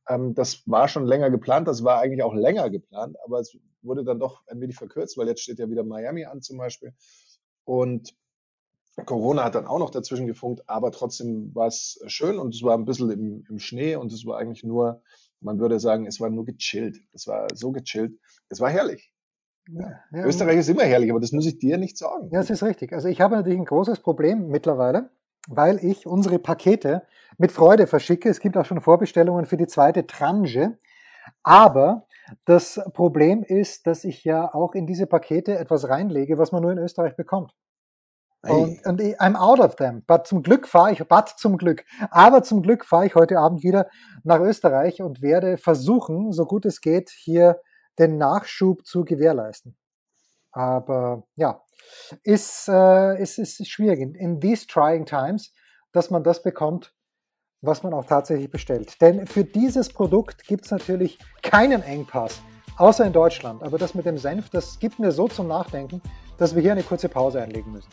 ähm, 0.08 0.34
das 0.34 0.62
war 0.66 0.88
schon 0.88 1.06
länger 1.06 1.30
geplant, 1.30 1.68
das 1.68 1.84
war 1.84 2.00
eigentlich 2.00 2.22
auch 2.22 2.34
länger 2.34 2.70
geplant, 2.70 3.16
aber 3.24 3.40
es 3.40 3.56
wurde 3.82 4.04
dann 4.04 4.18
doch 4.18 4.42
ein 4.46 4.60
wenig 4.60 4.76
verkürzt, 4.76 5.16
weil 5.18 5.28
jetzt 5.28 5.42
steht 5.42 5.58
ja 5.58 5.70
wieder 5.70 5.84
Miami 5.84 6.24
an 6.24 6.40
zum 6.42 6.58
Beispiel. 6.58 6.94
Und 7.64 8.14
Corona 9.04 9.44
hat 9.44 9.54
dann 9.54 9.66
auch 9.66 9.78
noch 9.78 9.90
dazwischen 9.90 10.26
gefunkt, 10.26 10.68
aber 10.68 10.90
trotzdem 10.90 11.54
war 11.54 11.68
es 11.68 12.00
schön 12.06 12.38
und 12.38 12.54
es 12.54 12.62
war 12.62 12.76
ein 12.76 12.84
bisschen 12.84 13.10
im, 13.10 13.44
im 13.48 13.58
Schnee 13.58 13.96
und 13.96 14.12
es 14.12 14.26
war 14.26 14.38
eigentlich 14.38 14.64
nur, 14.64 15.02
man 15.40 15.60
würde 15.60 15.78
sagen, 15.78 16.06
es 16.06 16.20
war 16.20 16.30
nur 16.30 16.44
gechillt. 16.44 17.00
Es 17.12 17.26
war 17.26 17.46
so 17.54 17.70
gechillt. 17.70 18.18
Es 18.48 18.60
war 18.60 18.70
herrlich. 18.70 19.12
Ja, 19.70 20.24
Österreich 20.24 20.58
ist 20.58 20.68
immer 20.68 20.84
herrlich, 20.84 21.10
aber 21.10 21.20
das 21.20 21.32
muss 21.32 21.46
ich 21.46 21.58
dir 21.58 21.78
nicht 21.78 21.98
sagen. 21.98 22.28
Ja, 22.32 22.40
das 22.40 22.50
ist 22.50 22.62
richtig. 22.62 22.92
Also 22.92 23.08
ich 23.08 23.20
habe 23.20 23.36
natürlich 23.36 23.58
ein 23.58 23.64
großes 23.64 24.00
Problem 24.00 24.48
mittlerweile, 24.48 25.10
weil 25.48 25.78
ich 25.84 26.06
unsere 26.06 26.38
Pakete 26.38 27.02
mit 27.36 27.52
Freude 27.52 27.86
verschicke. 27.86 28.28
Es 28.28 28.40
gibt 28.40 28.56
auch 28.56 28.64
schon 28.64 28.80
Vorbestellungen 28.80 29.44
für 29.46 29.56
die 29.56 29.66
zweite 29.66 30.06
Tranche. 30.06 30.78
Aber 31.42 32.06
Das 32.44 32.80
Problem 32.92 33.42
ist, 33.42 33.86
dass 33.86 34.04
ich 34.04 34.24
ja 34.24 34.52
auch 34.52 34.74
in 34.74 34.86
diese 34.86 35.06
Pakete 35.06 35.58
etwas 35.58 35.88
reinlege, 35.88 36.38
was 36.38 36.52
man 36.52 36.62
nur 36.62 36.72
in 36.72 36.78
Österreich 36.78 37.16
bekommt. 37.16 37.52
Und, 38.42 38.84
und 38.86 39.00
I'm 39.00 39.34
out 39.34 39.58
of 39.58 39.76
them. 39.76 40.04
But 40.06 40.26
zum 40.26 40.42
Glück 40.42 40.68
fahre 40.68 40.92
ich, 40.92 41.06
but 41.08 41.28
zum 41.36 41.56
Glück, 41.56 41.84
aber 42.10 42.42
zum 42.42 42.62
Glück 42.62 42.84
fahre 42.84 43.06
ich 43.06 43.14
heute 43.16 43.38
Abend 43.38 43.64
wieder 43.64 43.88
nach 44.22 44.40
Österreich 44.40 45.02
und 45.02 45.22
werde 45.22 45.56
versuchen, 45.58 46.32
so 46.32 46.44
gut 46.44 46.64
es 46.64 46.80
geht, 46.80 47.10
hier 47.10 47.60
den 47.98 48.18
Nachschub 48.18 48.86
zu 48.86 49.04
gewährleisten. 49.04 49.76
Aber 50.52 51.24
ja, 51.36 51.62
ist, 52.22 52.68
äh, 52.68 53.20
ist, 53.20 53.38
ist 53.38 53.68
schwierig 53.68 54.00
in, 54.00 54.14
in 54.14 54.40
these 54.40 54.66
trying 54.66 55.04
times, 55.04 55.52
dass 55.92 56.10
man 56.10 56.22
das 56.22 56.42
bekommt, 56.42 56.94
was 57.60 57.82
man 57.82 57.92
auch 57.92 58.04
tatsächlich 58.04 58.50
bestellt. 58.50 59.00
Denn 59.00 59.26
für 59.26 59.44
dieses 59.44 59.88
Produkt 59.88 60.44
gibt 60.46 60.64
es 60.64 60.70
natürlich 60.70 61.18
keinen 61.42 61.82
Engpass, 61.82 62.40
außer 62.76 63.04
in 63.04 63.12
Deutschland. 63.12 63.62
Aber 63.62 63.78
das 63.78 63.94
mit 63.94 64.06
dem 64.06 64.18
Senf, 64.18 64.50
das 64.50 64.78
gibt 64.78 64.98
mir 64.98 65.12
so 65.12 65.28
zum 65.28 65.48
Nachdenken, 65.48 66.00
dass 66.38 66.54
wir 66.54 66.62
hier 66.62 66.72
eine 66.72 66.82
kurze 66.82 67.08
Pause 67.08 67.42
einlegen 67.42 67.72
müssen. 67.72 67.90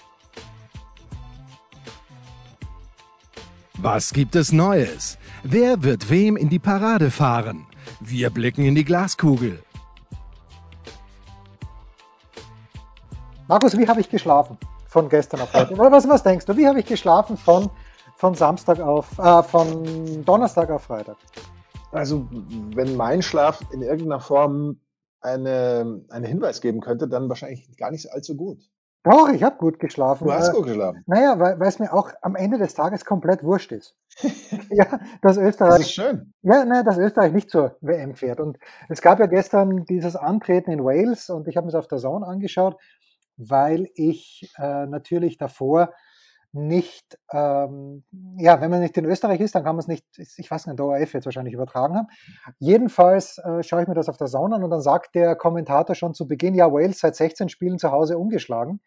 Was 3.78 4.14
gibt 4.14 4.36
es 4.36 4.52
Neues? 4.52 5.18
Wer 5.44 5.84
wird 5.84 6.10
wem 6.10 6.38
in 6.38 6.50
die 6.50 6.60
Parade 6.60 7.12
fahren? 7.12 7.68
Wir 8.00 8.30
blicken 8.30 8.64
in 8.64 8.74
die 8.74 8.86
Glaskugel. 8.86 9.65
Markus, 13.48 13.78
wie 13.78 13.88
habe 13.88 14.02
ich 14.02 14.10
geschlafen 14.10 14.58
von 14.88 15.08
gestern 15.08 15.42
auf 15.42 15.54
heute? 15.54 15.78
Was, 15.78 16.10
was 16.10 16.24
denkst 16.24 16.48
du? 16.48 16.58
Wie 16.58 16.68
habe 16.68 16.80
ich 16.80 16.86
geschlafen 16.88 17.38
von, 17.38 17.70
von 18.16 18.34
Samstag 18.34 18.80
auf, 18.80 19.20
äh, 19.20 19.44
von 19.44 20.26
Donnerstag 20.26 20.72
auf 20.72 20.84
Freitag? 20.84 21.18
Also, 21.92 22.28
wenn 22.74 22.96
mein 22.96 23.22
Schlaf 23.22 23.62
in 23.72 23.84
irgendeiner 23.84 24.20
Form 24.20 24.80
eine, 25.22 26.02
einen 26.10 26.26
Hinweis 26.26 26.60
geben 26.60 26.82
könnte, 26.82 27.08
dann 27.08 27.30
wahrscheinlich 27.30 27.78
gar 27.78 27.92
nicht 27.92 28.12
allzu 28.12 28.36
gut. 28.36 28.68
Doch, 29.04 29.30
ich 29.30 29.44
habe 29.44 29.58
gut 29.58 29.78
geschlafen. 29.80 30.26
Du 30.26 30.34
hast 30.34 30.50
äh, 30.50 30.54
gut 30.54 30.66
geschlafen. 30.66 31.04
Naja, 31.06 31.40
weil 31.40 31.62
es 31.62 31.78
mir 31.78 31.94
auch 31.94 32.10
am 32.24 32.36
Ende 32.36 32.58
des 32.58 32.74
Tages 32.74 33.06
komplett 33.06 33.44
wurscht 33.44 33.72
ist. 33.72 33.96
ja, 34.72 35.00
dass 35.22 35.38
Österreich. 35.38 35.78
Das 35.78 35.80
ist 35.82 35.92
schön. 35.92 36.34
Ja, 36.42 36.66
naja, 36.66 36.82
dass 36.82 36.98
Österreich 36.98 37.32
nicht 37.32 37.52
zur 37.52 37.78
WM 37.82 38.16
fährt. 38.16 38.40
Und 38.40 38.58
es 38.90 39.04
gab 39.04 39.20
ja 39.20 39.28
gestern 39.28 39.86
dieses 39.86 40.16
Antreten 40.16 40.72
in 40.72 40.84
Wales 40.84 41.30
und 41.30 41.48
ich 41.48 41.56
habe 41.56 41.66
mir 41.66 41.70
es 41.70 41.76
auf 41.76 41.88
der 41.88 42.00
Zone 42.00 42.26
angeschaut, 42.26 42.78
weil 43.38 43.88
ich 43.96 44.52
äh, 44.58 44.86
natürlich 44.86 45.38
davor 45.38 45.94
nicht, 46.56 47.20
ähm, 47.34 48.06
ja, 48.38 48.62
wenn 48.62 48.72
man 48.72 48.80
nicht 48.80 48.98
in 48.98 49.06
Österreich 49.06 49.42
ist, 49.42 49.56
dann 49.56 49.64
kann 49.66 49.76
man 49.76 49.82
es 49.82 49.88
nicht, 49.88 50.06
ich 50.18 50.50
weiß 50.50 50.68
nicht, 50.68 50.80
der 50.80 50.86
ORF 50.86 51.14
jetzt 51.14 51.26
wahrscheinlich 51.26 51.54
übertragen 51.54 51.96
haben. 51.96 52.08
Jedenfalls 52.60 53.38
äh, 53.40 53.62
schaue 53.62 53.82
ich 53.82 53.88
mir 53.90 53.94
das 53.94 54.08
auf 54.08 54.18
der 54.18 54.28
Zone 54.28 54.56
an 54.56 54.64
und 54.64 54.70
dann 54.70 54.82
sagt 54.82 55.16
der 55.16 55.36
Kommentator 55.36 55.96
schon 55.96 56.14
zu 56.14 56.28
Beginn, 56.28 56.56
ja, 56.56 56.72
Wales 56.72 57.00
seit 57.00 57.18
16 57.18 57.50
Spielen 57.50 57.78
zu 57.78 57.92
Hause 57.92 58.18
ungeschlagen. 58.18 58.80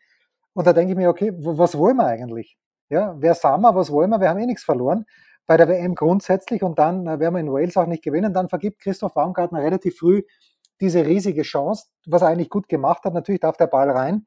Und 0.54 0.66
da 0.66 0.72
denke 0.72 0.92
ich 0.92 0.96
mir, 0.96 1.10
okay, 1.10 1.30
was 1.36 1.76
wollen 1.76 1.96
wir 1.96 2.06
eigentlich? 2.06 2.56
Ja, 2.88 3.14
wer 3.18 3.34
sagen 3.34 3.62
wir, 3.62 3.74
was 3.74 3.92
wollen 3.92 4.10
wir? 4.10 4.20
Wir 4.20 4.30
haben 4.30 4.38
eh 4.38 4.46
nichts 4.46 4.64
verloren 4.64 5.04
bei 5.46 5.56
der 5.56 5.68
WM 5.68 5.94
grundsätzlich 5.94 6.62
und 6.62 6.78
dann 6.78 7.06
äh, 7.06 7.18
werden 7.20 7.34
wir 7.34 7.40
in 7.40 7.52
Wales 7.52 7.76
auch 7.76 7.86
nicht 7.86 8.04
gewinnen. 8.04 8.32
Dann 8.32 8.48
vergibt 8.48 8.80
Christoph 8.80 9.14
Baumgartner 9.14 9.62
relativ 9.62 9.98
früh 9.98 10.22
diese 10.80 11.04
riesige 11.04 11.42
Chance, 11.42 11.86
was 12.06 12.22
er 12.22 12.28
eigentlich 12.28 12.50
gut 12.50 12.68
gemacht 12.68 13.04
hat. 13.04 13.14
Natürlich 13.14 13.40
darf 13.40 13.56
der 13.56 13.66
Ball 13.66 13.90
rein. 13.90 14.26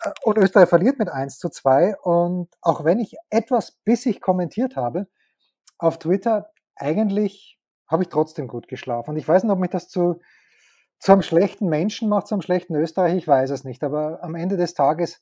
Äh, 0.00 0.10
und 0.22 0.38
Österreich 0.38 0.68
verliert 0.68 0.98
mit 0.98 1.08
1 1.08 1.38
zu 1.38 1.48
2. 1.48 1.96
Und 1.98 2.48
auch 2.60 2.84
wenn 2.84 2.98
ich 2.98 3.16
etwas 3.30 3.72
bissig 3.84 4.20
kommentiert 4.20 4.76
habe 4.76 5.06
auf 5.78 5.98
Twitter, 5.98 6.50
eigentlich 6.76 7.58
habe 7.88 8.04
ich 8.04 8.08
trotzdem 8.08 8.48
gut 8.48 8.68
geschlafen. 8.68 9.10
Und 9.10 9.16
ich 9.16 9.28
weiß 9.28 9.42
nicht, 9.42 9.52
ob 9.52 9.58
mich 9.58 9.70
das 9.70 9.88
zu, 9.88 10.20
zu 10.98 11.12
einem 11.12 11.22
schlechten 11.22 11.68
Menschen 11.68 12.08
macht, 12.08 12.26
zu 12.26 12.34
einem 12.34 12.42
schlechten 12.42 12.74
Österreich, 12.74 13.14
ich 13.14 13.28
weiß 13.28 13.50
es 13.50 13.64
nicht. 13.64 13.84
Aber 13.84 14.22
am 14.22 14.34
Ende 14.34 14.56
des 14.56 14.74
Tages 14.74 15.20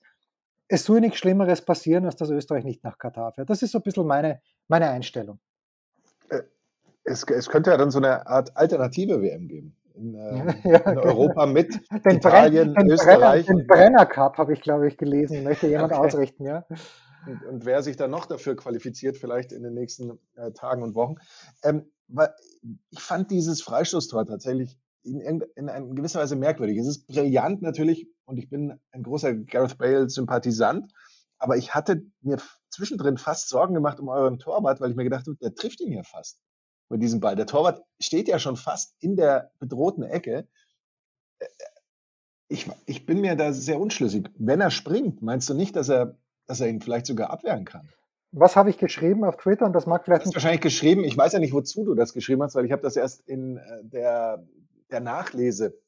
es 0.71 0.85
soll 0.85 1.01
nichts 1.01 1.19
Schlimmeres 1.19 1.63
passieren, 1.63 2.07
als 2.07 2.15
dass 2.17 2.31
Österreich 2.31 2.65
nicht 2.65 2.85
nach 2.85 2.97
Katar 2.97 3.33
fährt. 3.33 3.51
Das 3.51 3.61
ist 3.63 3.73
so 3.73 3.79
ein 3.79 3.83
bisschen 3.83 4.07
meine, 4.07 4.41
meine 4.69 4.89
Einstellung. 4.89 5.41
Äh, 6.29 6.43
es, 7.03 7.25
es 7.25 7.49
könnte 7.49 7.71
ja 7.71 7.77
dann 7.77 7.91
so 7.91 7.99
eine 7.99 8.27
Art 8.29 8.57
alternative 8.57 9.21
WM 9.21 9.49
geben. 9.49 9.77
In, 10.01 10.15
äh, 10.15 10.37
ja, 10.65 10.79
in 10.79 10.85
genau. 10.85 11.03
Europa 11.03 11.47
mit 11.47 11.69
den 12.05 12.17
Italien, 12.17 12.73
Brenn, 12.73 12.87
den 12.87 12.95
Österreich. 12.95 13.47
Brenner, 13.47 13.61
den 13.61 13.67
Brenner 13.67 14.07
Cup 14.07 14.39
habe 14.39 14.55
ich, 14.55 14.63
glaube 14.63 14.89
ich, 14.89 14.97
gelesen. 14.97 15.45
Möchte 15.45 15.69
jemand 15.69 15.93
okay. 15.93 16.01
ausrichten, 16.01 16.47
ja? 16.47 16.65
Und, 17.27 17.45
und, 17.45 17.65
wer 17.67 17.83
sich 17.83 17.97
dann 17.97 18.11
noch 18.11 18.25
dafür 18.25 18.57
qualifiziert, 18.57 19.19
vielleicht 19.19 19.53
in 19.53 19.63
den 19.63 19.75
nächsten 19.75 20.19
äh, 20.37 20.53
Tagen 20.53 20.83
und 20.83 20.95
Wochen. 20.95 21.17
Ähm, 21.63 21.91
ich 22.91 23.01
fand 23.03 23.31
dieses 23.31 23.61
Freistoßtor 23.63 24.25
tatsächlich 24.25 24.79
in, 25.03 25.21
in, 25.21 25.69
in 25.69 25.95
gewisser 25.95 26.21
Weise 26.21 26.37
merkwürdig. 26.37 26.79
Es 26.79 26.87
ist 26.87 27.07
brillant 27.07 27.61
natürlich 27.61 28.09
und 28.25 28.39
ich 28.39 28.49
bin 28.49 28.81
ein 28.93 29.03
großer 29.03 29.35
Gareth 29.35 29.77
Bale-Sympathisant, 29.77 30.91
aber 31.39 31.59
ich 31.59 31.75
hatte 31.75 32.03
mir 32.23 32.39
zwischendrin 32.71 33.19
fast 33.19 33.51
Sorgen 33.51 33.75
gemacht 33.75 34.01
um 34.01 34.09
euren 34.09 34.39
Torwart, 34.39 34.81
weil 34.81 34.91
ich 34.91 34.97
mir 34.97 35.05
gedacht 35.05 35.27
habe, 35.27 35.37
der 35.37 35.55
trifft 35.55 35.81
ihn 35.81 35.93
ja 35.93 36.03
fast 36.03 36.41
mit 36.91 37.03
diesem 37.03 37.21
Ball. 37.21 37.37
Der 37.37 37.47
Torwart 37.47 37.83
steht 38.01 38.29
ja 38.29 38.39
schon 38.39 38.57
fast 38.57 38.95
in 39.01 39.17
der 39.17 39.51
bedrohten 39.59 40.03
Ecke. 40.03 40.47
Äh, 41.39 41.47
ich, 42.49 42.69
ich 42.87 43.07
bin 43.07 43.21
mir 43.21 43.37
da 43.37 43.53
sehr 43.53 43.81
unschlüssig. 43.81 44.29
Wenn 44.37 44.61
er 44.61 44.71
springt, 44.71 45.23
meinst 45.23 45.49
du 45.49 45.55
nicht, 45.55 45.77
dass 45.77 45.89
er, 45.89 46.19
dass 46.47 46.61
er 46.61 46.69
ihn 46.69 46.81
vielleicht 46.81 47.07
sogar 47.07 47.31
abwehren 47.31 47.65
kann? 47.65 47.89
Was 48.33 48.57
habe 48.57 48.71
ich 48.71 48.79
geschrieben 48.79 49.25
auf 49.25 49.37
Twitter 49.37 49.67
und 49.67 49.73
das 49.73 49.87
mag 49.87 50.05
vielleicht. 50.05 50.25
Du 50.25 50.29
hast 50.29 50.35
wahrscheinlich 50.35 50.61
geschrieben, 50.61 51.05
ich 51.05 51.17
weiß 51.17 51.33
ja 51.33 51.39
nicht, 51.39 51.53
wozu 51.53 51.85
du 51.85 51.95
das 51.95 52.13
geschrieben 52.13 52.43
hast, 52.43 52.55
weil 52.55 52.65
ich 52.65 52.73
habe 52.73 52.83
das 52.83 52.97
erst 52.97 53.27
in 53.29 53.57
äh, 53.57 53.85
der 53.85 54.45
der 54.91 55.01
Nachlese 55.01 55.79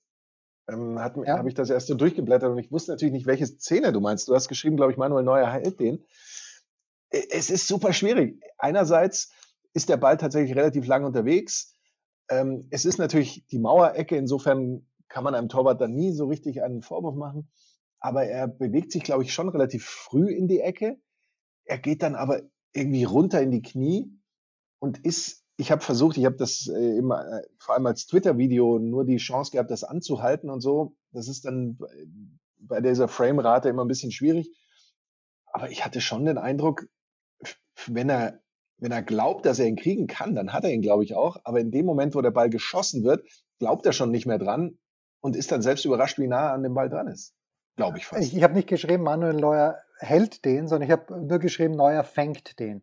ähm, 0.69 0.97
ja. 0.97 1.39
habe 1.39 1.49
ich 1.49 1.55
das 1.55 1.71
erst 1.71 1.89
so 1.89 1.95
durchgeblättert 1.95 2.51
und 2.51 2.59
ich 2.59 2.71
wusste 2.71 2.93
natürlich 2.93 3.13
nicht, 3.13 3.27
welche 3.27 3.47
Szene 3.47 3.93
du 3.93 4.01
meinst. 4.01 4.29
Du 4.29 4.35
hast 4.35 4.49
geschrieben, 4.49 4.77
glaube 4.77 4.93
ich, 4.93 4.99
Manuel 4.99 5.25
Neuer 5.25 5.51
hält 5.51 5.81
den. 5.81 6.05
Es 7.11 7.51
ist 7.51 7.69
super 7.69 7.93
schwierig. 7.93 8.41
Einerseits 8.59 9.33
ist 9.75 9.89
der 9.89 9.97
Ball 9.97 10.17
tatsächlich 10.17 10.57
relativ 10.57 10.87
lang 10.87 11.05
unterwegs. 11.05 11.75
Ähm, 12.29 12.69
es 12.71 12.85
ist 12.85 12.99
natürlich 12.99 13.47
die 13.49 13.59
Mauerecke, 13.59 14.17
insofern 14.17 14.87
kann 15.09 15.25
man 15.25 15.35
einem 15.35 15.49
Torwart 15.49 15.81
dann 15.81 15.95
nie 15.95 16.13
so 16.13 16.27
richtig 16.27 16.63
einen 16.63 16.83
Vorwurf 16.83 17.15
machen. 17.15 17.51
Aber 18.01 18.25
er 18.25 18.49
bewegt 18.49 18.93
sich, 18.93 19.03
glaube 19.03 19.23
ich, 19.23 19.33
schon 19.33 19.49
relativ 19.49 19.85
früh 19.85 20.33
in 20.33 20.49
die 20.49 20.61
Ecke. 20.61 20.99
Er 21.65 21.79
geht 21.79 22.03
dann 22.03 22.15
aber 22.15 22.43
irgendwie 22.73 23.05
runter 23.05 23.41
in 23.41 23.51
die 23.51 23.63
Knie 23.63 24.19
und 24.79 24.99
ist 25.05 25.43
ich 25.57 25.71
habe 25.71 25.83
versucht, 25.83 26.17
ich 26.17 26.25
habe 26.25 26.37
das 26.37 26.67
äh, 26.67 26.99
immer, 26.99 27.25
äh, 27.25 27.43
vor 27.59 27.75
allem 27.75 27.87
als 27.87 28.07
Twitter-Video 28.07 28.79
nur 28.79 29.05
die 29.05 29.19
Chance 29.19 29.53
gehabt, 29.53 29.71
das 29.71 29.85
anzuhalten 29.85 30.51
und 30.51 30.61
so. 30.61 30.97
Das 31.13 31.29
ist 31.29 31.45
dann 31.45 31.79
bei 32.59 32.81
dieser 32.81 33.09
Framerate 33.09 33.69
immer 33.69 33.85
ein 33.85 33.89
bisschen 33.89 34.13
schwierig. 34.13 34.51
Aber 35.47 35.71
ich 35.71 35.85
hatte 35.85 36.01
schon 36.01 36.25
den 36.25 36.39
Eindruck, 36.39 36.87
wenn 37.87 38.09
er, 38.09 38.42
wenn 38.83 38.91
er 38.91 39.03
glaubt, 39.03 39.47
dass 39.47 39.61
er 39.61 39.67
ihn 39.67 39.77
kriegen 39.77 40.09
kann, 40.09 40.35
dann 40.35 40.53
hat 40.53 40.65
er 40.65 40.71
ihn, 40.71 40.83
glaube 40.83 41.05
ich, 41.05 41.15
auch. 41.15 41.37
Aber 41.45 41.61
in 41.61 41.71
dem 41.71 41.87
Moment, 41.87 42.17
wo 42.17 42.21
der 42.21 42.33
Ball 42.33 42.51
geschossen 42.51 43.05
wird, 43.05 43.25
glaubt 43.61 43.87
er 43.87 43.93
schon 43.93 44.11
nicht 44.11 44.27
mehr 44.27 44.39
dran 44.39 44.77
und 45.21 45.37
ist 45.37 45.53
dann 45.53 45.63
selbst 45.63 45.85
überrascht, 45.85 46.19
wie 46.19 46.27
nah 46.27 46.49
er 46.49 46.55
an 46.55 46.65
dem 46.65 46.75
Ball 46.75 46.89
dran 46.89 47.07
ist. 47.07 47.33
Glaube 47.77 47.99
ich 47.99 48.07
fast. 48.07 48.23
Ich, 48.23 48.37
ich 48.37 48.43
habe 48.43 48.55
nicht 48.55 48.69
geschrieben, 48.69 49.05
Manuel 49.05 49.35
Neuer 49.35 49.79
hält 50.01 50.45
den, 50.45 50.67
sondern 50.67 50.89
ich 50.89 50.93
habe 50.93 51.17
nur 51.17 51.39
geschrieben, 51.39 51.77
Neuer 51.77 52.03
fängt 52.03 52.59
den. 52.59 52.83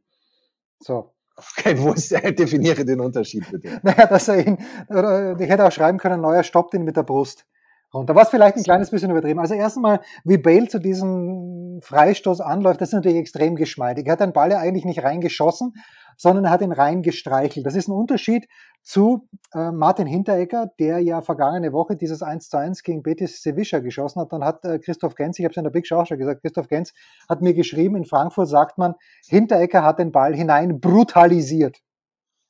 So. 0.79 1.13
Okay, 1.35 1.77
wo 1.77 1.91
ist 1.91 2.11
der? 2.11 2.31
Definiere 2.31 2.85
den 2.85 3.01
Unterschied 3.01 3.51
bitte. 3.51 3.81
Naja, 3.83 4.07
dass 4.07 4.29
er 4.29 4.47
ihn, 4.47 4.57
oder 4.87 5.37
ich 5.37 5.49
hätte 5.49 5.65
auch 5.65 5.71
schreiben 5.71 5.97
können, 5.97 6.21
Neuer 6.21 6.43
stoppt 6.43 6.73
ihn 6.75 6.85
mit 6.85 6.95
der 6.95 7.03
Brust 7.03 7.45
runter. 7.93 8.15
Was 8.15 8.29
vielleicht 8.29 8.58
ein 8.58 8.63
kleines 8.63 8.91
bisschen 8.91 9.12
übertrieben. 9.12 9.39
Also 9.39 9.55
erstmal, 9.55 10.01
wie 10.24 10.38
Bale 10.38 10.67
zu 10.67 10.79
diesem 10.79 11.79
Freistoß 11.81 12.41
anläuft, 12.41 12.81
das 12.81 12.89
ist 12.89 12.93
natürlich 12.93 13.17
extrem 13.17 13.55
geschmeidig. 13.55 14.08
Er 14.08 14.13
hat 14.13 14.19
den 14.19 14.34
Ball 14.34 14.51
ja 14.51 14.60
eigentlich 14.60 14.86
nicht 14.86 15.03
reingeschossen, 15.03 15.74
sondern 16.17 16.46
er 16.46 16.51
hat 16.51 16.62
ihn 16.62 16.74
reingestreichelt. 16.74 17.65
Das 17.65 17.75
ist 17.75 17.88
ein 17.88 17.93
Unterschied 17.93 18.48
zu 18.84 19.27
äh, 19.53 19.72
Martin 19.72 20.05
Hinteregger, 20.05 20.69
der 20.79 21.00
ja 21.00 21.22
vergangene 21.22 21.72
Woche 21.72 21.96
dieses 21.96 22.22
1 22.22 22.50
zu 22.50 22.58
1 22.58 22.84
gegen 22.84 23.03
Betis 23.03 23.41
Sevilla 23.41 23.79
geschossen 23.79 24.22
hat. 24.22 24.34
Dann 24.34 24.43
hat 24.43 24.65
äh, 24.65 24.79
Christoph 24.79 25.15
Genz, 25.15 25.39
ich 25.39 25.46
habe 25.46 25.51
es 25.51 25.58
in 25.58 25.63
der 25.63 25.72
Big 25.72 25.88
Show 25.88 26.03
schon 26.05 26.17
gesagt, 26.17 26.41
Christoph 26.41 26.67
Genz 26.67 26.93
hat 27.29 27.41
mir 27.41 27.53
geschrieben, 27.53 27.96
in 27.96 28.05
Frankfurt 28.05 28.50
sagt 28.50 28.77
man, 28.77 28.96
Hinteregger 29.27 29.84
hat 29.84 30.00
den 30.00 30.12
Ball 30.12 30.36
hinein 30.36 30.79
brutalisiert. 30.79 31.77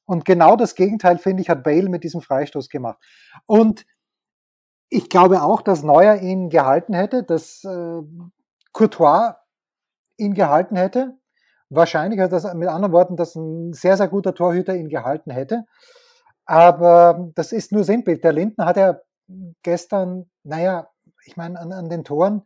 Und 0.05 0.25
genau 0.25 0.55
das 0.55 0.73
Gegenteil, 0.73 1.19
finde 1.19 1.43
ich, 1.43 1.49
hat 1.49 1.63
Bale 1.63 1.87
mit 1.87 2.03
diesem 2.03 2.21
Freistoß 2.21 2.69
gemacht. 2.69 2.97
Und 3.45 3.85
ich 4.89 5.09
glaube 5.09 5.41
auch, 5.43 5.61
dass 5.61 5.83
Neuer 5.83 6.15
ihn 6.15 6.49
gehalten 6.49 6.93
hätte, 6.93 7.23
dass 7.23 7.63
äh, 7.63 8.01
Courtois 8.73 9.35
ihn 10.17 10.33
gehalten 10.33 10.75
hätte. 10.75 11.17
Wahrscheinlich, 11.69 12.19
also 12.19 12.35
das, 12.35 12.53
mit 12.55 12.67
anderen 12.67 12.93
Worten, 12.93 13.15
dass 13.15 13.35
ein 13.35 13.73
sehr, 13.73 13.97
sehr 13.97 14.07
guter 14.07 14.33
Torhüter 14.33 14.75
ihn 14.75 14.89
gehalten 14.89 15.31
hätte. 15.31 15.65
Aber 16.45 17.29
das 17.35 17.51
ist 17.51 17.71
nur 17.71 17.83
Sinnbild. 17.83 18.23
Der 18.23 18.33
Linden 18.33 18.65
hat 18.65 18.77
ja 18.77 18.99
gestern, 19.61 20.29
naja, 20.43 20.89
ich 21.25 21.37
meine, 21.37 21.59
an, 21.59 21.71
an 21.71 21.89
den 21.89 22.03
Toren, 22.03 22.41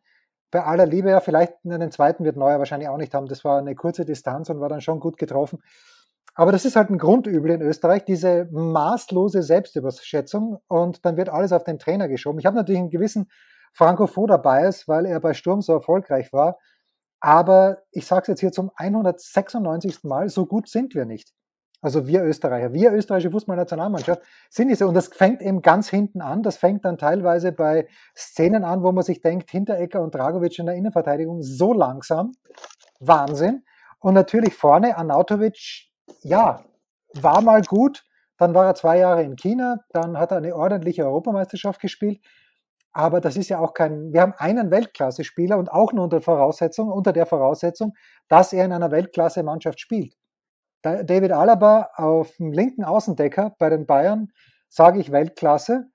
bei 0.52 0.64
aller 0.64 0.86
Liebe, 0.86 1.10
ja, 1.10 1.22
vielleicht 1.22 1.54
in 1.64 1.72
den 1.72 1.92
zweiten 1.92 2.26
wird 2.26 2.36
Neuer 2.36 2.60
wahrscheinlich 2.60 2.90
auch 2.90 2.98
nicht 2.98 3.14
haben. 3.14 3.28
Das 3.28 3.44
war 3.46 3.58
eine 3.58 3.76
kurze 3.76 4.06
Distanz 4.06 4.50
und 4.50 4.60
war 4.60 4.70
dann 4.70 4.82
schon 4.82 5.00
gut 5.00 5.18
getroffen. 5.18 5.64
Aber 6.36 6.52
das 6.52 6.66
ist 6.66 6.75
halt 6.75 6.90
ein 6.90 6.98
Grundübel 6.98 7.52
in 7.52 7.62
Österreich, 7.62 8.06
diese 8.06 8.48
maßlose 8.52 9.44
Selbstüberschätzung 9.44 10.60
und 10.68 11.06
dann 11.06 11.16
wird 11.16 11.30
alles 11.30 11.52
auf 11.52 11.63
den 11.63 11.78
Trainer 11.78 12.08
geschoben. 12.08 12.40
Ich 12.40 12.46
habe 12.46 12.56
natürlich 12.56 12.80
einen 12.80 12.90
gewissen 12.90 13.30
Franco 13.72 14.08
Foda 14.08 14.38
Bias, 14.38 14.88
weil 14.88 15.06
er 15.06 15.20
bei 15.20 15.34
Sturm 15.34 15.62
so 15.62 15.74
erfolgreich 15.74 16.34
war. 16.34 16.58
Aber 17.20 17.84
ich 17.92 18.06
sage 18.06 18.24
es 18.24 18.28
jetzt 18.28 18.40
hier 18.40 18.52
zum 18.52 18.72
196. 18.75 20.04
Mal, 20.04 20.30
so 20.30 20.46
gut 20.46 20.68
sind 20.68 20.96
wir 20.96 21.06
nicht. 21.06 21.34
Also 21.82 22.08
wir 22.08 22.24
Österreicher, 22.24 22.74
wir 22.74 22.94
österreichische 22.94 23.32
Fußballnationalmannschaft 23.32 24.22
sind 24.50 24.70
diese. 24.70 24.88
Und 24.88 24.94
das 24.94 25.08
fängt 25.08 25.42
eben 25.42 25.62
ganz 25.62 25.90
hinten 25.90 26.22
an. 26.22 26.42
Das 26.42 26.58
fängt 26.58 26.86
dann 26.86 26.98
teilweise 26.98 27.52
bei 27.52 27.88
Szenen 28.16 28.63
an, 28.63 28.84
wo 28.84 28.92
man 28.92 29.04
sich 29.04 29.22
denkt, 29.22 29.52
Hinterecker 29.52 30.02
und 30.02 30.16
Dragovic 30.16 30.58
in 30.60 30.66
der 30.66 30.75
Innenverteidigung 30.75 31.42
so 31.42 31.74
langsam. 31.74 32.32
Wahnsinn. 33.00 33.63
Und 34.00 34.13
natürlich 34.13 34.54
vorne 34.54 34.98
Anautovic 34.98 35.93
ja, 36.24 36.63
war 37.13 37.42
mal 37.42 37.62
gut. 37.62 38.03
Dann 38.38 38.53
war 38.56 38.65
er 38.65 38.75
zwei 38.75 38.98
Jahre 38.98 39.24
in 39.24 39.36
China, 39.36 39.77
dann 39.92 40.18
hat 40.18 40.32
er 40.32 40.38
eine 40.38 40.56
ordentliche 40.56 41.06
Europameisterschaft 41.06 41.80
gespielt. 41.80 42.20
Aber 42.92 43.22
das 43.22 43.38
ist 43.38 43.50
ja 43.50 43.60
auch 43.60 43.74
kein, 43.74 44.12
wir 44.12 44.22
haben 44.22 44.34
einen 44.38 44.72
Weltklasse-Spieler 44.72 45.58
und 45.58 45.72
auch 45.72 45.94
nur 45.94 46.03
unter 46.06 46.22
Voraussetzung, 46.22 46.92
unter 46.92 47.13
der 47.13 47.25
Voraussetzung, 47.25 47.94
dass 48.27 48.53
er 48.53 48.65
in 48.65 48.74
einer 48.74 48.92
Weltklasse-Mannschaft 48.92 49.80
spielt. 49.80 50.15
David 50.82 51.32
Alaba 51.32 51.92
auf 51.96 52.36
dem 52.38 52.51
linken 52.51 52.84
Außendecker 52.84 53.56
bei 53.58 53.70
den 53.70 53.86
Bayern, 53.86 54.32
sage 54.68 55.00
ich 55.00 55.12
Weltklasse. 55.12 55.86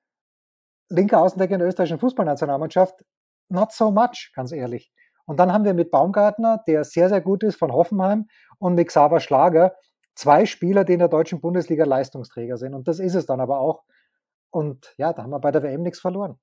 Linker 0.89 1.21
Außendecker 1.21 1.55
in 1.55 1.59
der 1.59 1.69
österreichischen 1.69 2.01
Fußballnationalmannschaft, 2.01 3.05
not 3.51 3.73
so 3.73 3.91
much, 3.91 4.33
ganz 4.35 4.53
ehrlich. 4.53 4.91
Und 5.27 5.39
dann 5.39 5.53
haben 5.53 5.65
wir 5.65 5.75
mit 5.75 5.91
Baumgartner, 5.91 6.63
der 6.67 6.85
sehr, 6.85 7.11
sehr 7.11 7.21
gut 7.21 7.43
ist 7.43 7.59
von 7.59 7.73
Hoffenheim, 7.73 8.27
und 8.59 8.75
mit 8.75 8.89
Xaver 8.89 9.21
Schlager, 9.21 9.75
zwei 10.19 10.47
Spieler, 10.47 10.85
die 10.85 10.95
in 10.95 10.99
der 10.99 11.09
deutschen 11.09 11.41
Bundesliga 11.41 11.85
Leistungsträger 11.85 12.57
sind. 12.57 12.75
Und 12.75 12.89
das 12.89 12.99
ist 12.99 13.15
es 13.15 13.27
dann 13.27 13.41
aber 13.41 13.61
auch. 13.61 13.85
Und 14.51 14.93
ja, 14.97 15.13
da 15.13 15.23
haben 15.23 15.31
wir 15.31 15.39
bei 15.39 15.53
der 15.53 15.63
WM 15.63 15.83
nichts 15.83 16.01
verloren. 16.01 16.39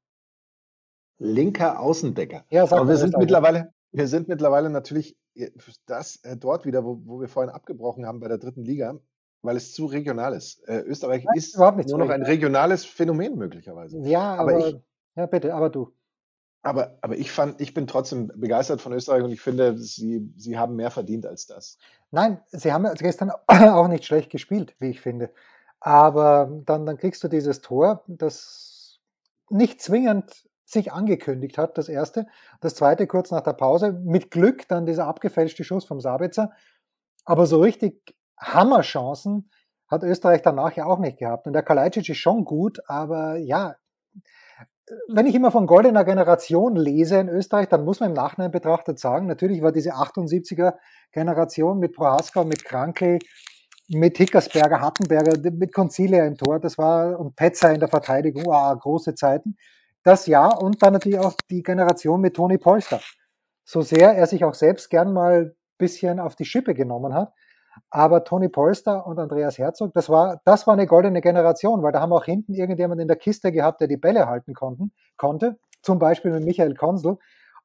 Linker 1.17 1.79
Außendecker. 1.79 2.45
Ja, 2.49 2.63
aber 2.63 2.87
wir 2.87 2.97
sind 2.97 3.17
mittlerweile, 3.17 3.73
wir 3.91 4.07
sind 4.07 4.27
mittlerweile 4.27 4.69
natürlich 4.69 5.17
äh, 5.35 5.51
das 5.85 6.17
äh, 6.23 6.37
dort 6.37 6.65
wieder, 6.65 6.85
wo, 6.85 7.01
wo 7.05 7.19
wir 7.19 7.27
vorhin 7.27 7.49
abgebrochen 7.49 8.05
haben 8.05 8.19
bei 8.19 8.27
der 8.27 8.37
dritten 8.37 8.63
Liga, 8.63 8.97
weil 9.41 9.57
es 9.57 9.73
zu 9.73 9.85
regional 9.85 10.33
ist. 10.33 10.67
Äh, 10.67 10.79
Österreich 10.81 11.25
Nein, 11.25 11.37
ist 11.37 11.57
nur 11.57 11.99
noch 11.99 12.09
ein 12.09 12.23
regionales 12.23 12.85
Phänomen 12.85 13.37
möglicherweise. 13.37 13.99
Ja, 13.99 14.35
aber, 14.35 14.55
aber 14.55 14.67
ich, 14.67 14.75
ja 15.15 15.25
bitte, 15.25 15.53
aber 15.53 15.69
du. 15.69 15.93
Aber, 16.65 16.97
aber 17.01 17.15
ich 17.15 17.31
fand, 17.31 17.61
ich 17.61 17.75
bin 17.75 17.85
trotzdem 17.85 18.31
begeistert 18.35 18.81
von 18.81 18.91
Österreich 18.91 19.21
und 19.21 19.29
ich 19.29 19.39
finde, 19.39 19.77
sie, 19.77 20.33
sie 20.35 20.57
haben 20.57 20.75
mehr 20.75 20.89
verdient 20.89 21.27
als 21.27 21.45
das. 21.45 21.77
Nein, 22.09 22.41
sie 22.47 22.73
haben 22.73 22.91
gestern 22.95 23.29
auch 23.47 23.87
nicht 23.87 24.03
schlecht 24.03 24.31
gespielt, 24.31 24.75
wie 24.79 24.89
ich 24.89 24.99
finde. 24.99 25.29
Aber 25.79 26.49
dann, 26.65 26.87
dann 26.87 26.97
kriegst 26.97 27.23
du 27.23 27.27
dieses 27.27 27.61
Tor, 27.61 28.03
das 28.07 28.99
nicht 29.51 29.79
zwingend 29.79 30.49
sich 30.63 30.91
angekündigt 30.91 31.59
hat, 31.59 31.77
das 31.77 31.87
erste. 31.87 32.25
Das 32.61 32.73
zweite 32.73 33.05
kurz 33.05 33.29
nach 33.29 33.41
der 33.41 33.53
Pause. 33.53 33.91
Mit 33.91 34.31
Glück 34.31 34.67
dann 34.67 34.87
dieser 34.87 35.05
abgefälschte 35.05 35.63
Schuss 35.63 35.85
vom 35.85 36.01
Sabitzer. 36.01 36.51
Aber 37.25 37.45
so 37.45 37.61
richtig 37.61 38.15
Hammerchancen 38.39 39.51
hat 39.87 40.01
Österreich 40.01 40.41
danach 40.41 40.75
ja 40.75 40.87
auch 40.87 40.97
nicht 40.97 41.19
gehabt. 41.19 41.45
Und 41.45 41.53
der 41.53 41.61
Kalajdzic 41.61 42.09
ist 42.09 42.17
schon 42.17 42.43
gut, 42.43 42.79
aber 42.87 43.35
ja, 43.35 43.75
wenn 45.07 45.25
ich 45.25 45.35
immer 45.35 45.51
von 45.51 45.65
goldener 45.65 46.03
Generation 46.03 46.75
lese 46.75 47.17
in 47.17 47.29
Österreich, 47.29 47.67
dann 47.67 47.85
muss 47.85 47.99
man 47.99 48.09
im 48.09 48.15
Nachhinein 48.15 48.51
betrachtet 48.51 48.99
sagen, 48.99 49.25
natürlich 49.25 49.61
war 49.61 49.71
diese 49.71 49.95
78er 49.95 50.75
Generation 51.11 51.79
mit 51.79 51.93
Prohaska, 51.93 52.43
mit 52.43 52.63
Krankel, 52.65 53.19
mit 53.87 54.17
Hickersberger, 54.17 54.81
Hattenberger, 54.81 55.51
mit 55.51 55.73
Concilia 55.73 56.25
im 56.25 56.37
Tor, 56.37 56.59
das 56.59 56.77
war, 56.77 57.19
und 57.19 57.35
Petzer 57.35 57.73
in 57.73 57.79
der 57.79 57.89
Verteidigung, 57.89 58.45
wow, 58.45 58.77
große 58.79 59.15
Zeiten. 59.15 59.57
Das 60.03 60.27
ja, 60.27 60.47
und 60.47 60.81
dann 60.83 60.93
natürlich 60.93 61.19
auch 61.19 61.33
die 61.49 61.63
Generation 61.63 62.21
mit 62.21 62.35
Toni 62.35 62.57
Polster. 62.57 63.01
So 63.63 63.81
sehr 63.81 64.13
er 64.13 64.27
sich 64.27 64.43
auch 64.43 64.53
selbst 64.53 64.89
gern 64.89 65.13
mal 65.13 65.55
bisschen 65.77 66.19
auf 66.19 66.35
die 66.35 66.45
Schippe 66.45 66.73
genommen 66.73 67.13
hat, 67.13 67.33
aber 67.89 68.23
Toni 68.23 68.49
Polster 68.49 69.05
und 69.05 69.19
Andreas 69.19 69.57
Herzog, 69.57 69.93
das 69.93 70.09
war, 70.09 70.41
das 70.45 70.67
war 70.67 70.73
eine 70.73 70.87
goldene 70.87 71.21
Generation, 71.21 71.83
weil 71.83 71.91
da 71.91 72.01
haben 72.01 72.11
wir 72.11 72.17
auch 72.17 72.25
hinten 72.25 72.53
irgendjemand 72.53 73.01
in 73.01 73.07
der 73.07 73.17
Kiste 73.17 73.51
gehabt, 73.51 73.81
der 73.81 73.87
die 73.87 73.97
Bälle 73.97 74.27
halten 74.27 74.53
konnten, 74.53 74.91
konnte. 75.17 75.57
Zum 75.81 75.99
Beispiel 75.99 76.31
mit 76.31 76.43
Michael 76.43 76.75
Konsel. 76.75 77.17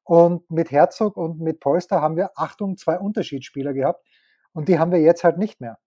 Und 0.03 0.49
mit 0.49 0.71
Herzog 0.71 1.15
und 1.15 1.39
mit 1.39 1.59
Polster 1.59 2.01
haben 2.01 2.17
wir, 2.17 2.31
Achtung, 2.35 2.75
zwei 2.75 2.99
Unterschiedsspieler 2.99 3.73
gehabt. 3.73 4.03
Und 4.51 4.67
die 4.67 4.79
haben 4.79 4.91
wir 4.91 4.99
jetzt 4.99 5.23
halt 5.23 5.37
nicht 5.37 5.61
mehr. 5.61 5.77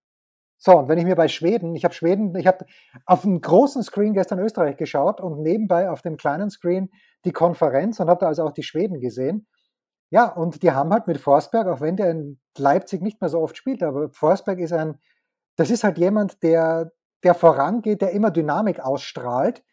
So, 0.57 0.77
und 0.77 0.87
wenn 0.87 0.97
ich 0.97 1.05
mir 1.05 1.15
bei 1.15 1.27
Schweden, 1.27 1.75
ich 1.75 1.83
habe 1.83 1.93
Schweden, 1.93 2.35
ich 2.35 2.47
habe 2.47 2.65
auf 3.05 3.21
dem 3.21 3.41
großen 3.41 3.83
Screen 3.83 4.13
gestern 4.13 4.39
Österreich 4.39 4.77
geschaut 4.77 5.19
und 5.19 5.41
nebenbei 5.41 5.89
auf 5.89 6.01
dem 6.01 6.17
kleinen 6.17 6.49
Screen 6.49 6.89
die 7.25 7.33
Konferenz 7.33 7.99
und 7.99 8.09
habe 8.09 8.21
da 8.21 8.27
also 8.27 8.43
auch 8.43 8.53
die 8.53 8.63
Schweden 8.63 9.01
gesehen. 9.01 9.47
Ja, 10.09 10.31
und 10.31 10.63
die 10.63 10.71
haben 10.71 10.91
halt 10.91 11.07
mit 11.07 11.17
Forsberg, 11.17 11.67
auch 11.67 11.81
wenn 11.81 11.97
der 11.97 12.11
in 12.11 12.39
Leipzig 12.57 13.01
nicht 13.01 13.21
mehr 13.21 13.29
so 13.29 13.41
oft 13.41 13.57
spielt, 13.57 13.83
aber 13.83 14.09
Forsberg 14.11 14.59
ist 14.59 14.73
ein, 14.73 14.99
das 15.55 15.69
ist 15.69 15.83
halt 15.83 15.97
jemand, 15.97 16.43
der, 16.43 16.91
der 17.23 17.33
vorangeht, 17.33 18.01
der 18.01 18.11
immer 18.11 18.31
Dynamik 18.31 18.79
ausstrahlt. 18.79 19.63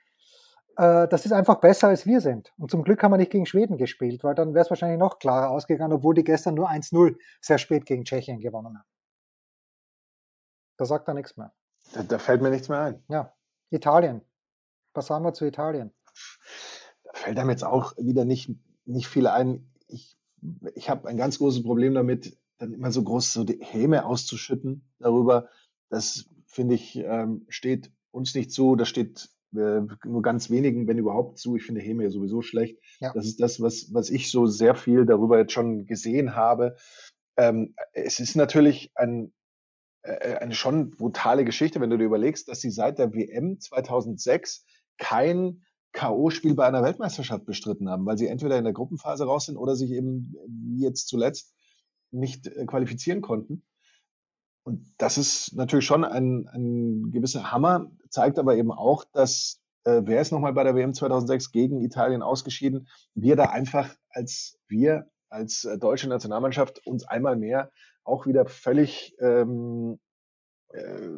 Äh, 0.76 1.06
das 1.08 1.26
ist 1.26 1.32
einfach 1.32 1.56
besser 1.56 1.88
als 1.88 2.06
wir 2.06 2.20
sind. 2.20 2.52
Und 2.56 2.70
zum 2.70 2.82
Glück 2.82 3.02
haben 3.02 3.12
wir 3.12 3.18
nicht 3.18 3.32
gegen 3.32 3.46
Schweden 3.46 3.76
gespielt, 3.76 4.24
weil 4.24 4.34
dann 4.34 4.54
wäre 4.54 4.64
es 4.64 4.70
wahrscheinlich 4.70 4.98
noch 4.98 5.18
klarer 5.18 5.50
ausgegangen, 5.50 5.92
obwohl 5.92 6.14
die 6.14 6.24
gestern 6.24 6.54
nur 6.54 6.70
1-0 6.70 7.16
sehr 7.40 7.58
spät 7.58 7.84
gegen 7.84 8.04
Tschechien 8.04 8.40
gewonnen 8.40 8.78
haben. 8.78 8.88
Da 10.78 10.86
sagt 10.86 11.08
er 11.08 11.14
nichts 11.14 11.36
mehr. 11.36 11.52
Da, 11.92 12.02
da 12.02 12.18
fällt 12.18 12.42
mir 12.42 12.50
nichts 12.50 12.68
mehr 12.68 12.80
ein. 12.80 13.04
Ja, 13.08 13.34
Italien. 13.70 14.22
Was 14.94 15.06
sagen 15.06 15.24
wir 15.24 15.32
zu 15.34 15.44
Italien? 15.44 15.92
Da 17.04 17.12
fällt 17.14 17.38
einem 17.38 17.50
jetzt 17.50 17.64
auch 17.64 17.96
wieder 17.96 18.24
nicht, 18.24 18.50
nicht 18.84 19.08
viel 19.08 19.26
ein. 19.26 19.70
Ich 19.88 20.16
ich 20.74 20.88
habe 20.90 21.08
ein 21.08 21.16
ganz 21.16 21.38
großes 21.38 21.62
Problem 21.62 21.94
damit, 21.94 22.36
dann 22.58 22.72
immer 22.72 22.92
so 22.92 23.02
groß 23.02 23.32
so 23.32 23.44
die 23.44 23.58
Häme 23.60 24.04
auszuschütten 24.04 24.88
darüber. 24.98 25.48
Das 25.88 26.26
finde 26.46 26.74
ich 26.74 26.96
ähm, 26.96 27.46
steht 27.48 27.90
uns 28.10 28.34
nicht 28.34 28.52
zu. 28.52 28.76
Das 28.76 28.88
steht 28.88 29.28
äh, 29.54 29.80
nur 30.04 30.22
ganz 30.22 30.50
wenigen, 30.50 30.86
wenn 30.86 30.98
überhaupt, 30.98 31.38
zu. 31.38 31.56
Ich 31.56 31.64
finde 31.64 31.80
Häme 31.80 32.04
ja 32.04 32.10
sowieso 32.10 32.42
schlecht. 32.42 32.78
Ja. 33.00 33.12
Das 33.12 33.26
ist 33.26 33.40
das, 33.40 33.60
was, 33.60 33.92
was 33.92 34.10
ich 34.10 34.30
so 34.30 34.46
sehr 34.46 34.74
viel 34.74 35.04
darüber 35.04 35.38
jetzt 35.38 35.52
schon 35.52 35.86
gesehen 35.86 36.34
habe. 36.34 36.76
Ähm, 37.36 37.74
es 37.92 38.20
ist 38.20 38.36
natürlich 38.36 38.92
ein, 38.94 39.32
äh, 40.02 40.36
eine 40.36 40.54
schon 40.54 40.90
brutale 40.90 41.44
Geschichte, 41.44 41.80
wenn 41.80 41.90
du 41.90 41.98
dir 41.98 42.04
überlegst, 42.04 42.48
dass 42.48 42.60
sie 42.60 42.70
seit 42.70 42.98
der 42.98 43.12
WM 43.14 43.58
2006 43.60 44.64
kein 44.98 45.62
K.O.-Spiel 45.92 46.54
bei 46.54 46.66
einer 46.66 46.82
Weltmeisterschaft 46.82 47.44
bestritten 47.44 47.88
haben, 47.88 48.06
weil 48.06 48.18
sie 48.18 48.26
entweder 48.26 48.58
in 48.58 48.64
der 48.64 48.72
Gruppenphase 48.72 49.24
raus 49.24 49.46
sind 49.46 49.56
oder 49.56 49.76
sich 49.76 49.90
eben, 49.90 50.34
wie 50.46 50.82
jetzt 50.82 51.08
zuletzt, 51.08 51.54
nicht 52.10 52.46
äh, 52.46 52.66
qualifizieren 52.66 53.20
konnten. 53.20 53.64
Und 54.64 54.86
das 54.98 55.18
ist 55.18 55.54
natürlich 55.54 55.86
schon 55.86 56.04
ein, 56.04 56.48
ein 56.48 57.10
gewisser 57.10 57.50
Hammer, 57.50 57.90
zeigt 58.10 58.38
aber 58.38 58.56
eben 58.56 58.70
auch, 58.70 59.04
dass 59.12 59.60
äh, 59.84 60.02
wer 60.04 60.20
ist 60.20 60.30
nochmal 60.30 60.52
bei 60.52 60.64
der 60.64 60.76
WM 60.76 60.94
2006 60.94 61.50
gegen 61.50 61.80
Italien 61.82 62.22
ausgeschieden, 62.22 62.88
wir 63.14 63.36
da 63.36 63.46
einfach 63.46 63.94
als 64.10 64.58
wir 64.68 65.10
als 65.28 65.64
äh, 65.64 65.78
deutsche 65.78 66.08
Nationalmannschaft 66.08 66.86
uns 66.86 67.04
einmal 67.04 67.36
mehr 67.36 67.70
auch 68.04 68.26
wieder 68.26 68.46
völlig 68.46 69.16
ähm, 69.20 69.98
äh, 70.68 71.08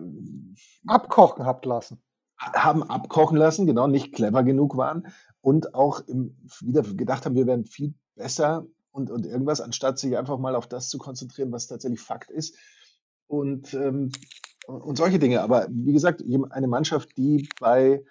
abkochen 0.86 1.44
habt 1.44 1.66
lassen 1.66 2.02
haben 2.38 2.82
abkochen 2.82 3.36
lassen, 3.36 3.66
genau, 3.66 3.86
nicht 3.86 4.14
clever 4.14 4.42
genug 4.42 4.76
waren 4.76 5.06
und 5.40 5.74
auch 5.74 6.00
im, 6.06 6.36
wieder 6.60 6.82
gedacht 6.82 7.24
haben, 7.24 7.34
wir 7.34 7.46
wären 7.46 7.64
viel 7.64 7.94
besser 8.16 8.66
und, 8.92 9.10
und 9.10 9.26
irgendwas, 9.26 9.60
anstatt 9.60 9.98
sich 9.98 10.16
einfach 10.16 10.38
mal 10.38 10.54
auf 10.54 10.68
das 10.68 10.88
zu 10.88 10.98
konzentrieren, 10.98 11.52
was 11.52 11.66
tatsächlich 11.66 12.00
Fakt 12.00 12.30
ist. 12.30 12.56
Und, 13.26 13.74
ähm, 13.74 14.12
und 14.66 14.96
solche 14.96 15.18
Dinge. 15.18 15.42
Aber 15.42 15.66
wie 15.70 15.92
gesagt, 15.92 16.22
eine 16.50 16.68
Mannschaft, 16.68 17.16
die 17.16 17.48
bei 17.60 18.04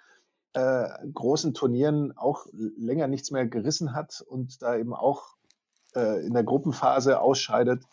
äh, 0.52 0.88
großen 1.12 1.54
Turnieren 1.54 2.16
auch 2.16 2.46
länger 2.52 3.08
nichts 3.08 3.30
mehr 3.30 3.46
gerissen 3.46 3.94
hat 3.94 4.22
und 4.26 4.62
da 4.62 4.76
eben 4.76 4.94
auch 4.94 5.36
äh, 5.94 6.24
in 6.26 6.34
der 6.34 6.44
Gruppenphase 6.44 7.20
ausscheidet, 7.20 7.84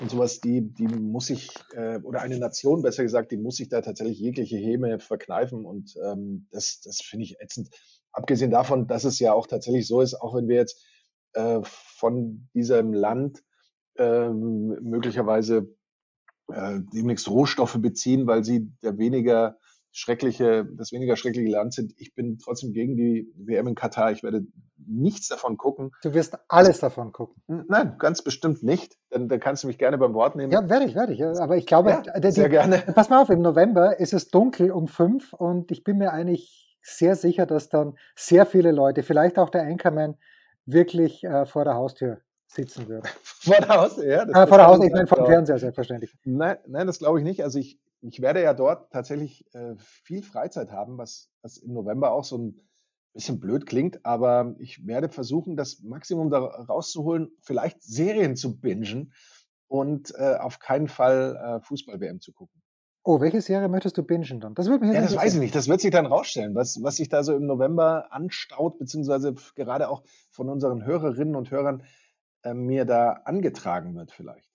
und 0.00 0.10
sowas, 0.10 0.40
die, 0.40 0.60
die 0.60 0.86
muss 0.86 1.26
sich, 1.26 1.48
äh, 1.74 1.98
oder 2.00 2.20
eine 2.20 2.38
Nation 2.38 2.82
besser 2.82 3.02
gesagt, 3.02 3.30
die 3.30 3.36
muss 3.36 3.56
sich 3.56 3.68
da 3.68 3.80
tatsächlich 3.80 4.18
jegliche 4.18 4.56
Häme 4.56 4.98
verkneifen 4.98 5.64
und 5.64 5.96
ähm, 6.04 6.46
das, 6.50 6.80
das 6.80 7.00
finde 7.00 7.24
ich 7.24 7.40
ätzend. 7.40 7.70
Abgesehen 8.12 8.50
davon, 8.50 8.86
dass 8.86 9.04
es 9.04 9.18
ja 9.18 9.32
auch 9.32 9.46
tatsächlich 9.46 9.86
so 9.86 10.00
ist, 10.00 10.14
auch 10.14 10.34
wenn 10.34 10.48
wir 10.48 10.56
jetzt 10.56 10.84
äh, 11.34 11.60
von 11.64 12.48
diesem 12.54 12.92
Land 12.92 13.42
äh, 13.96 14.28
möglicherweise 14.28 15.74
äh, 16.52 16.80
demnächst 16.92 17.28
Rohstoffe 17.28 17.78
beziehen, 17.80 18.26
weil 18.26 18.44
sie 18.44 18.70
der 18.82 18.98
weniger 18.98 19.58
schreckliche, 19.94 20.66
das 20.76 20.90
weniger 20.90 21.14
schreckliche 21.14 21.48
Land 21.48 21.72
sind. 21.72 21.94
Ich 21.98 22.14
bin 22.16 22.38
trotzdem 22.38 22.72
gegen 22.72 22.96
die 22.96 23.32
WM 23.36 23.68
in 23.68 23.74
Katar. 23.76 24.10
Ich 24.10 24.24
werde 24.24 24.44
nichts 24.76 25.28
davon 25.28 25.56
gucken. 25.56 25.92
Du 26.02 26.12
wirst 26.14 26.36
alles 26.48 26.80
davon 26.80 27.12
gucken. 27.12 27.42
Nein, 27.68 27.94
ganz 27.98 28.20
bestimmt 28.20 28.64
nicht. 28.64 28.96
Dann, 29.10 29.28
dann 29.28 29.38
kannst 29.38 29.62
du 29.62 29.68
mich 29.68 29.78
gerne 29.78 29.96
beim 29.96 30.12
Wort 30.12 30.34
nehmen. 30.34 30.52
Ja, 30.52 30.68
werde 30.68 30.86
ich, 30.86 30.96
werde 30.96 31.12
ich. 31.12 31.22
Aber 31.22 31.56
ich 31.56 31.64
glaube, 31.64 31.90
ja, 31.90 32.20
die, 32.20 32.30
sehr 32.32 32.48
gerne. 32.48 32.78
Pass 32.94 33.08
mal 33.08 33.22
auf, 33.22 33.30
im 33.30 33.40
November 33.40 34.00
ist 34.00 34.12
es 34.12 34.28
dunkel 34.28 34.72
um 34.72 34.88
fünf 34.88 35.32
und 35.32 35.70
ich 35.70 35.84
bin 35.84 35.98
mir 35.98 36.12
eigentlich 36.12 36.76
sehr 36.82 37.14
sicher, 37.14 37.46
dass 37.46 37.68
dann 37.68 37.96
sehr 38.16 38.46
viele 38.46 38.72
Leute, 38.72 39.04
vielleicht 39.04 39.38
auch 39.38 39.48
der 39.48 39.62
Anchorman, 39.62 40.16
wirklich 40.66 41.22
äh, 41.22 41.46
vor 41.46 41.64
der 41.64 41.74
Haustür 41.74 42.18
sitzen 42.48 42.88
würden. 42.88 43.06
vor 43.22 43.56
der 43.56 43.68
Haustür, 43.68 44.06
ja. 44.06 44.24
Das, 44.24 44.36
äh, 44.36 44.46
vor 44.48 44.58
der 44.58 44.66
Haustür, 44.66 44.86
ich 44.86 44.92
meine 44.92 45.06
vom 45.06 45.24
Fernseher 45.24 45.58
selbstverständlich. 45.58 46.16
Nein, 46.24 46.56
nein 46.66 46.86
das 46.88 46.98
glaube 46.98 47.20
ich 47.20 47.24
nicht. 47.24 47.44
Also 47.44 47.60
ich, 47.60 47.78
ich 48.06 48.20
werde 48.20 48.42
ja 48.42 48.54
dort 48.54 48.92
tatsächlich 48.92 49.46
äh, 49.54 49.74
viel 49.78 50.22
Freizeit 50.22 50.70
haben, 50.70 50.98
was, 50.98 51.30
was 51.42 51.56
im 51.56 51.72
November 51.72 52.12
auch 52.12 52.24
so 52.24 52.38
ein 52.38 52.60
bisschen 53.14 53.40
blöd 53.40 53.66
klingt, 53.66 54.04
aber 54.04 54.56
ich 54.58 54.86
werde 54.86 55.08
versuchen, 55.08 55.56
das 55.56 55.80
Maximum 55.80 56.30
da 56.30 56.38
rauszuholen, 56.38 57.30
vielleicht 57.40 57.82
Serien 57.82 58.36
zu 58.36 58.60
bingen 58.60 59.12
und 59.68 60.12
äh, 60.18 60.36
auf 60.36 60.58
keinen 60.58 60.88
Fall 60.88 61.36
äh, 61.36 61.64
Fußball-WM 61.64 62.20
zu 62.20 62.32
gucken. 62.32 62.60
Oh, 63.06 63.20
welche 63.20 63.40
Serie 63.40 63.68
möchtest 63.68 63.98
du 63.98 64.02
bingen 64.02 64.40
dann? 64.40 64.54
Das 64.54 64.66
würde 64.66 64.86
mich 64.86 64.94
Ja, 64.94 65.02
das 65.02 65.14
weiß 65.14 65.34
ich 65.34 65.40
nicht. 65.40 65.54
Das 65.54 65.68
wird 65.68 65.80
sich 65.80 65.90
dann 65.90 66.06
rausstellen, 66.06 66.54
was, 66.54 66.82
was 66.82 66.96
sich 66.96 67.10
da 67.10 67.22
so 67.22 67.36
im 67.36 67.46
November 67.46 68.12
anstaut, 68.12 68.78
beziehungsweise 68.78 69.34
gerade 69.54 69.88
auch 69.90 70.02
von 70.30 70.48
unseren 70.48 70.84
Hörerinnen 70.84 71.36
und 71.36 71.50
Hörern 71.50 71.84
äh, 72.42 72.54
mir 72.54 72.84
da 72.84 73.12
angetragen 73.24 73.94
wird 73.94 74.10
vielleicht. 74.10 74.48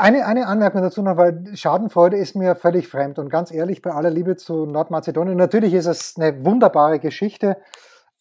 Eine, 0.00 0.26
eine 0.26 0.46
Anmerkung 0.46 0.80
dazu 0.80 1.02
noch, 1.02 1.16
weil 1.16 1.56
Schadenfreude 1.56 2.16
ist 2.16 2.36
mir 2.36 2.54
völlig 2.54 2.86
fremd 2.86 3.18
und 3.18 3.30
ganz 3.30 3.50
ehrlich, 3.50 3.82
bei 3.82 3.90
aller 3.90 4.10
Liebe 4.10 4.36
zu 4.36 4.64
Nordmazedonien, 4.64 5.36
natürlich 5.36 5.74
ist 5.74 5.86
es 5.86 6.14
eine 6.16 6.44
wunderbare 6.44 7.00
Geschichte. 7.00 7.56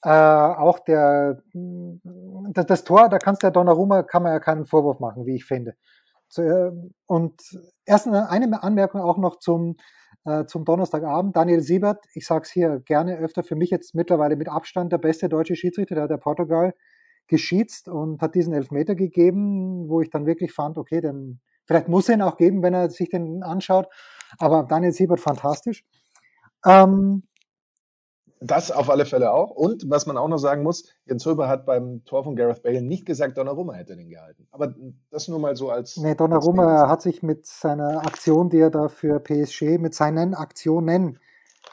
Äh, 0.02 0.10
auch 0.10 0.80
der, 0.80 1.44
das, 1.54 2.66
das, 2.66 2.84
Tor, 2.84 3.10
da 3.10 3.20
kannst 3.20 3.44
der 3.44 3.52
Donnarumma, 3.52 4.02
kann 4.02 4.24
man 4.24 4.32
ja 4.32 4.40
keinen 4.40 4.66
Vorwurf 4.66 5.00
machen, 5.00 5.28
wie 5.28 5.36
ich 5.36 5.46
finde. 5.46 5.76
So, 6.30 6.42
äh, 6.42 6.72
und 7.06 7.40
erst 7.86 8.08
eine 8.08 8.64
Anmerkung 8.64 9.02
auch 9.02 9.20
noch 9.20 9.38
zum, 9.38 9.76
äh, 10.26 10.46
zum 10.46 10.66
Donnerstagabend. 10.66 11.36
Daniel 11.36 11.62
Siebert, 11.62 12.04
ich 12.16 12.26
sage 12.26 12.42
es 12.46 12.50
hier 12.50 12.80
gerne 12.86 13.20
öfter, 13.20 13.44
für 13.44 13.56
mich 13.56 13.70
jetzt 13.70 13.94
mittlerweile 13.94 14.36
mit 14.36 14.50
Abstand 14.50 14.92
der 14.94 14.98
beste 14.98 15.30
deutsche 15.30 15.56
Schiedsrichter, 15.56 15.94
der 15.94 16.06
hat 16.06 16.12
der 16.12 16.18
Portugal 16.18 16.74
geschießt 17.28 17.88
und 17.88 18.20
hat 18.24 18.34
diesen 18.34 18.54
Elfmeter 18.56 18.96
gegeben, 18.96 19.88
wo 19.90 20.02
ich 20.02 20.10
dann 20.10 20.26
wirklich 20.26 20.54
fand, 20.54 20.80
okay, 20.80 21.02
dann 21.02 21.40
Vielleicht 21.68 21.88
muss 21.88 22.10
er 22.10 22.16
ihn 22.16 22.22
auch 22.22 22.38
geben, 22.38 22.64
wenn 22.64 22.74
er 22.74 22.90
sich 22.90 23.10
den 23.10 23.44
anschaut. 23.44 23.88
Aber 24.40 24.64
Daniel 24.64 24.92
Siebert 24.92 25.20
fantastisch. 25.20 25.86
Ähm, 26.66 27.24
das 28.40 28.72
auf 28.72 28.90
alle 28.90 29.06
Fälle 29.06 29.32
auch. 29.32 29.52
Und 29.52 29.90
was 29.90 30.06
man 30.06 30.18
auch 30.18 30.28
noch 30.28 30.38
sagen 30.38 30.64
muss, 30.64 30.86
Jens 31.06 31.26
Röber 31.26 31.48
hat 31.48 31.66
beim 31.66 32.04
Tor 32.06 32.24
von 32.24 32.36
Gareth 32.36 32.62
Bale 32.62 32.82
nicht 32.82 33.06
gesagt, 33.06 33.38
Donnarumma 33.38 33.74
hätte 33.74 33.96
den 33.96 34.10
gehalten. 34.10 34.48
Aber 34.52 34.76
das 35.10 35.28
nur 35.28 35.40
mal 35.40 35.56
so 35.56 35.70
als. 35.72 35.98
Nee, 35.98 36.16
Donnarumma 36.16 36.88
hat 36.88 37.02
sich 37.02 37.24
mit 37.24 37.46
seiner 37.46 38.06
Aktion, 38.06 38.50
die 38.50 38.60
er 38.60 38.70
da 38.70 38.90
für 38.90 39.20
PSG, 39.20 39.80
mit 39.80 39.96
seinen 39.96 40.36
Aktionen, 40.36 41.20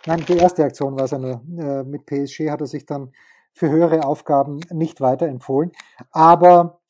nein, 0.07 0.24
die 0.26 0.38
erste 0.38 0.64
Aktion 0.64 0.98
war 0.98 1.07
seine, 1.07 1.42
äh, 1.59 1.85
mit 1.85 2.07
PSG 2.07 2.50
hat 2.50 2.61
er 2.61 2.66
sich 2.66 2.87
dann 2.87 3.12
für 3.52 3.70
höhere 3.70 4.04
Aufgaben 4.04 4.61
nicht 4.70 5.00
weiterempfohlen. 5.00 5.72
Aber 6.11 6.80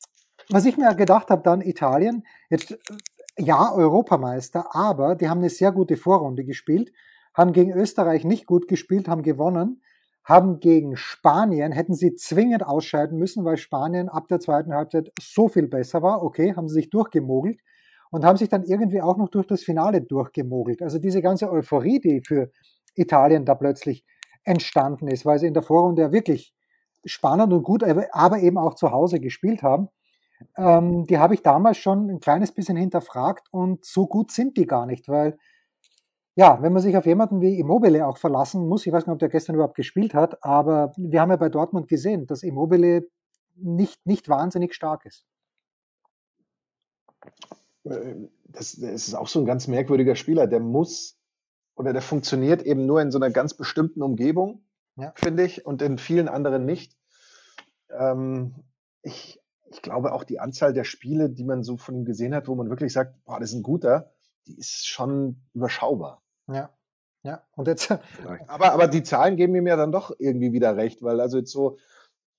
was 0.49 0.65
ich 0.65 0.77
mir 0.77 0.93
gedacht 0.95 1.29
habe, 1.29 1.41
dann 1.43 1.61
Italien, 1.61 2.23
jetzt 2.49 2.77
ja, 3.37 3.73
Europameister, 3.73 4.75
aber 4.75 5.15
die 5.15 5.27
haben 5.27 5.39
eine 5.39 5.49
sehr 5.49 5.71
gute 5.71 5.97
Vorrunde 5.97 6.45
gespielt, 6.45 6.91
haben 7.33 7.51
gegen 7.51 7.73
Österreich 7.73 8.23
nicht 8.23 8.45
gut 8.45 8.67
gespielt, 8.67 9.07
haben 9.07 9.23
gewonnen, 9.23 9.81
haben 10.23 10.59
gegen 10.59 10.95
Spanien, 10.95 11.71
hätten 11.71 11.93
sie 11.93 12.15
zwingend 12.15 12.65
ausscheiden 12.65 13.17
müssen, 13.17 13.43
weil 13.43 13.57
Spanien 13.57 14.09
ab 14.09 14.27
der 14.27 14.39
zweiten 14.39 14.73
Halbzeit 14.73 15.11
so 15.21 15.49
viel 15.49 15.67
besser 15.67 16.01
war. 16.01 16.23
Okay, 16.23 16.55
haben 16.55 16.67
sie 16.67 16.75
sich 16.75 16.89
durchgemogelt 16.89 17.59
und 18.09 18.25
haben 18.25 18.37
sich 18.37 18.49
dann 18.49 18.63
irgendwie 18.63 19.01
auch 19.01 19.17
noch 19.17 19.29
durch 19.29 19.45
das 19.45 19.61
Finale 19.61 20.01
durchgemogelt. 20.01 20.81
Also 20.81 20.97
diese 20.97 21.21
ganze 21.21 21.51
Euphorie, 21.51 21.99
die 21.99 22.21
für 22.21 22.49
Italien 22.95 23.45
da 23.45 23.53
plötzlich 23.53 24.05
entstanden 24.43 25.07
ist, 25.07 25.25
weil 25.25 25.37
sie 25.37 25.47
in 25.47 25.53
der 25.53 25.63
Vorrunde 25.63 26.03
ja 26.03 26.11
wirklich 26.11 26.53
spannend 27.03 27.53
und 27.53 27.63
gut, 27.63 27.83
aber 27.83 28.39
eben 28.39 28.57
auch 28.57 28.75
zu 28.75 28.91
Hause 28.91 29.19
gespielt 29.19 29.61
haben 29.61 29.89
ähm, 30.57 31.05
die 31.05 31.17
habe 31.17 31.33
ich 31.33 31.41
damals 31.41 31.77
schon 31.77 32.09
ein 32.09 32.19
kleines 32.19 32.51
bisschen 32.51 32.77
hinterfragt 32.77 33.47
und 33.51 33.85
so 33.85 34.07
gut 34.07 34.31
sind 34.31 34.57
die 34.57 34.67
gar 34.67 34.85
nicht, 34.85 35.07
weil 35.07 35.37
ja, 36.37 36.61
wenn 36.61 36.73
man 36.73 36.81
sich 36.81 36.97
auf 36.97 37.05
jemanden 37.05 37.39
wie 37.39 37.59
Immobile 37.59 38.05
auch 38.05 38.17
verlassen 38.17 38.67
muss, 38.67 38.85
ich 38.85 38.91
weiß 38.91 39.05
nicht, 39.05 39.13
ob 39.13 39.19
der 39.19 39.29
gestern 39.29 39.55
überhaupt 39.55 39.75
gespielt 39.75 40.13
hat, 40.13 40.43
aber 40.43 40.91
wir 40.97 41.21
haben 41.21 41.29
ja 41.29 41.37
bei 41.37 41.49
Dortmund 41.49 41.87
gesehen, 41.87 42.27
dass 42.27 42.43
Immobile 42.43 43.07
nicht, 43.55 44.05
nicht 44.05 44.27
wahnsinnig 44.27 44.73
stark 44.73 45.05
ist. 45.05 45.25
Äh, 47.85 48.15
das, 48.45 48.73
das 48.73 49.07
ist 49.07 49.15
auch 49.15 49.27
so 49.27 49.39
ein 49.39 49.45
ganz 49.45 49.67
merkwürdiger 49.67 50.15
Spieler. 50.15 50.47
Der 50.47 50.59
muss 50.59 51.17
oder 51.75 51.93
der 51.93 52.01
funktioniert 52.01 52.63
eben 52.63 52.85
nur 52.85 53.01
in 53.01 53.11
so 53.11 53.19
einer 53.19 53.29
ganz 53.29 53.53
bestimmten 53.53 54.01
Umgebung, 54.01 54.65
ja. 54.95 55.13
finde 55.15 55.43
ich, 55.43 55.65
und 55.65 55.81
in 55.81 55.97
vielen 55.97 56.27
anderen 56.27 56.65
nicht. 56.65 56.97
Ähm, 57.89 58.55
ich, 59.01 59.41
ich 59.43 59.44
glaube 59.85 60.13
auch 60.13 60.23
die 60.23 60.39
Anzahl 60.39 60.73
der 60.73 60.83
Spiele, 60.83 61.29
die 61.29 61.45
man 61.45 61.63
so 61.63 61.77
von 61.77 61.95
ihm 61.95 62.05
gesehen 62.05 62.35
hat, 62.35 62.47
wo 62.47 62.55
man 62.55 62.69
wirklich 62.69 62.91
sagt, 62.91 63.23
boah, 63.23 63.39
das 63.39 63.51
ist 63.51 63.55
ein 63.55 63.63
guter, 63.63 64.11
die 64.47 64.57
ist 64.57 64.87
schon 64.87 65.41
überschaubar. 65.53 66.21
Ja. 66.47 66.69
Ja, 67.23 67.41
und 67.55 67.67
jetzt. 67.67 67.89
Aber, 68.47 68.73
aber 68.73 68.87
die 68.87 69.01
Zahlen 69.01 69.35
geben 69.35 69.55
ihm 69.55 69.65
ja 69.65 69.75
dann 69.75 69.91
doch 69.91 70.11
irgendwie 70.19 70.53
wieder 70.53 70.77
recht, 70.77 71.01
weil 71.01 71.19
also 71.19 71.39
jetzt 71.39 71.51
so 71.51 71.79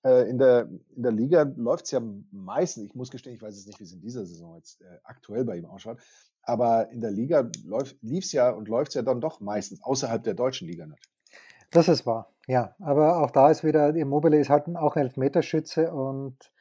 äh, 0.04 0.30
in, 0.30 0.38
der, 0.38 0.68
in 0.94 1.02
der 1.02 1.10
Liga 1.10 1.42
läuft 1.56 1.86
es 1.86 1.90
ja 1.90 2.00
meistens, 2.30 2.84
ich 2.84 2.94
muss 2.94 3.10
gestehen, 3.10 3.34
ich 3.34 3.42
weiß 3.42 3.56
jetzt 3.56 3.66
nicht, 3.66 3.80
wie 3.80 3.84
es 3.84 3.92
in 3.92 4.00
dieser 4.00 4.24
Saison 4.24 4.54
jetzt 4.54 4.80
äh, 4.82 4.98
aktuell 5.02 5.44
bei 5.44 5.56
ihm 5.56 5.64
ausschaut, 5.64 5.98
aber 6.42 6.88
in 6.90 7.00
der 7.00 7.10
Liga 7.10 7.50
lief 8.00 8.24
es 8.24 8.30
ja 8.30 8.50
und 8.50 8.68
läuft 8.68 8.90
es 8.90 8.94
ja 8.94 9.02
dann 9.02 9.20
doch 9.20 9.40
meistens 9.40 9.82
außerhalb 9.82 10.22
der 10.22 10.34
deutschen 10.34 10.68
Liga 10.68 10.86
natürlich. 10.86 11.10
Das 11.72 11.88
ist 11.88 12.06
wahr, 12.06 12.32
ja. 12.46 12.76
Aber 12.78 13.20
auch 13.20 13.32
da 13.32 13.50
ist 13.50 13.64
wieder, 13.64 13.92
Immobile 13.92 14.38
ist 14.38 14.50
halt 14.50 14.68
auch 14.76 14.94
Elfmeterschütze 14.94 15.92
und 15.92 16.52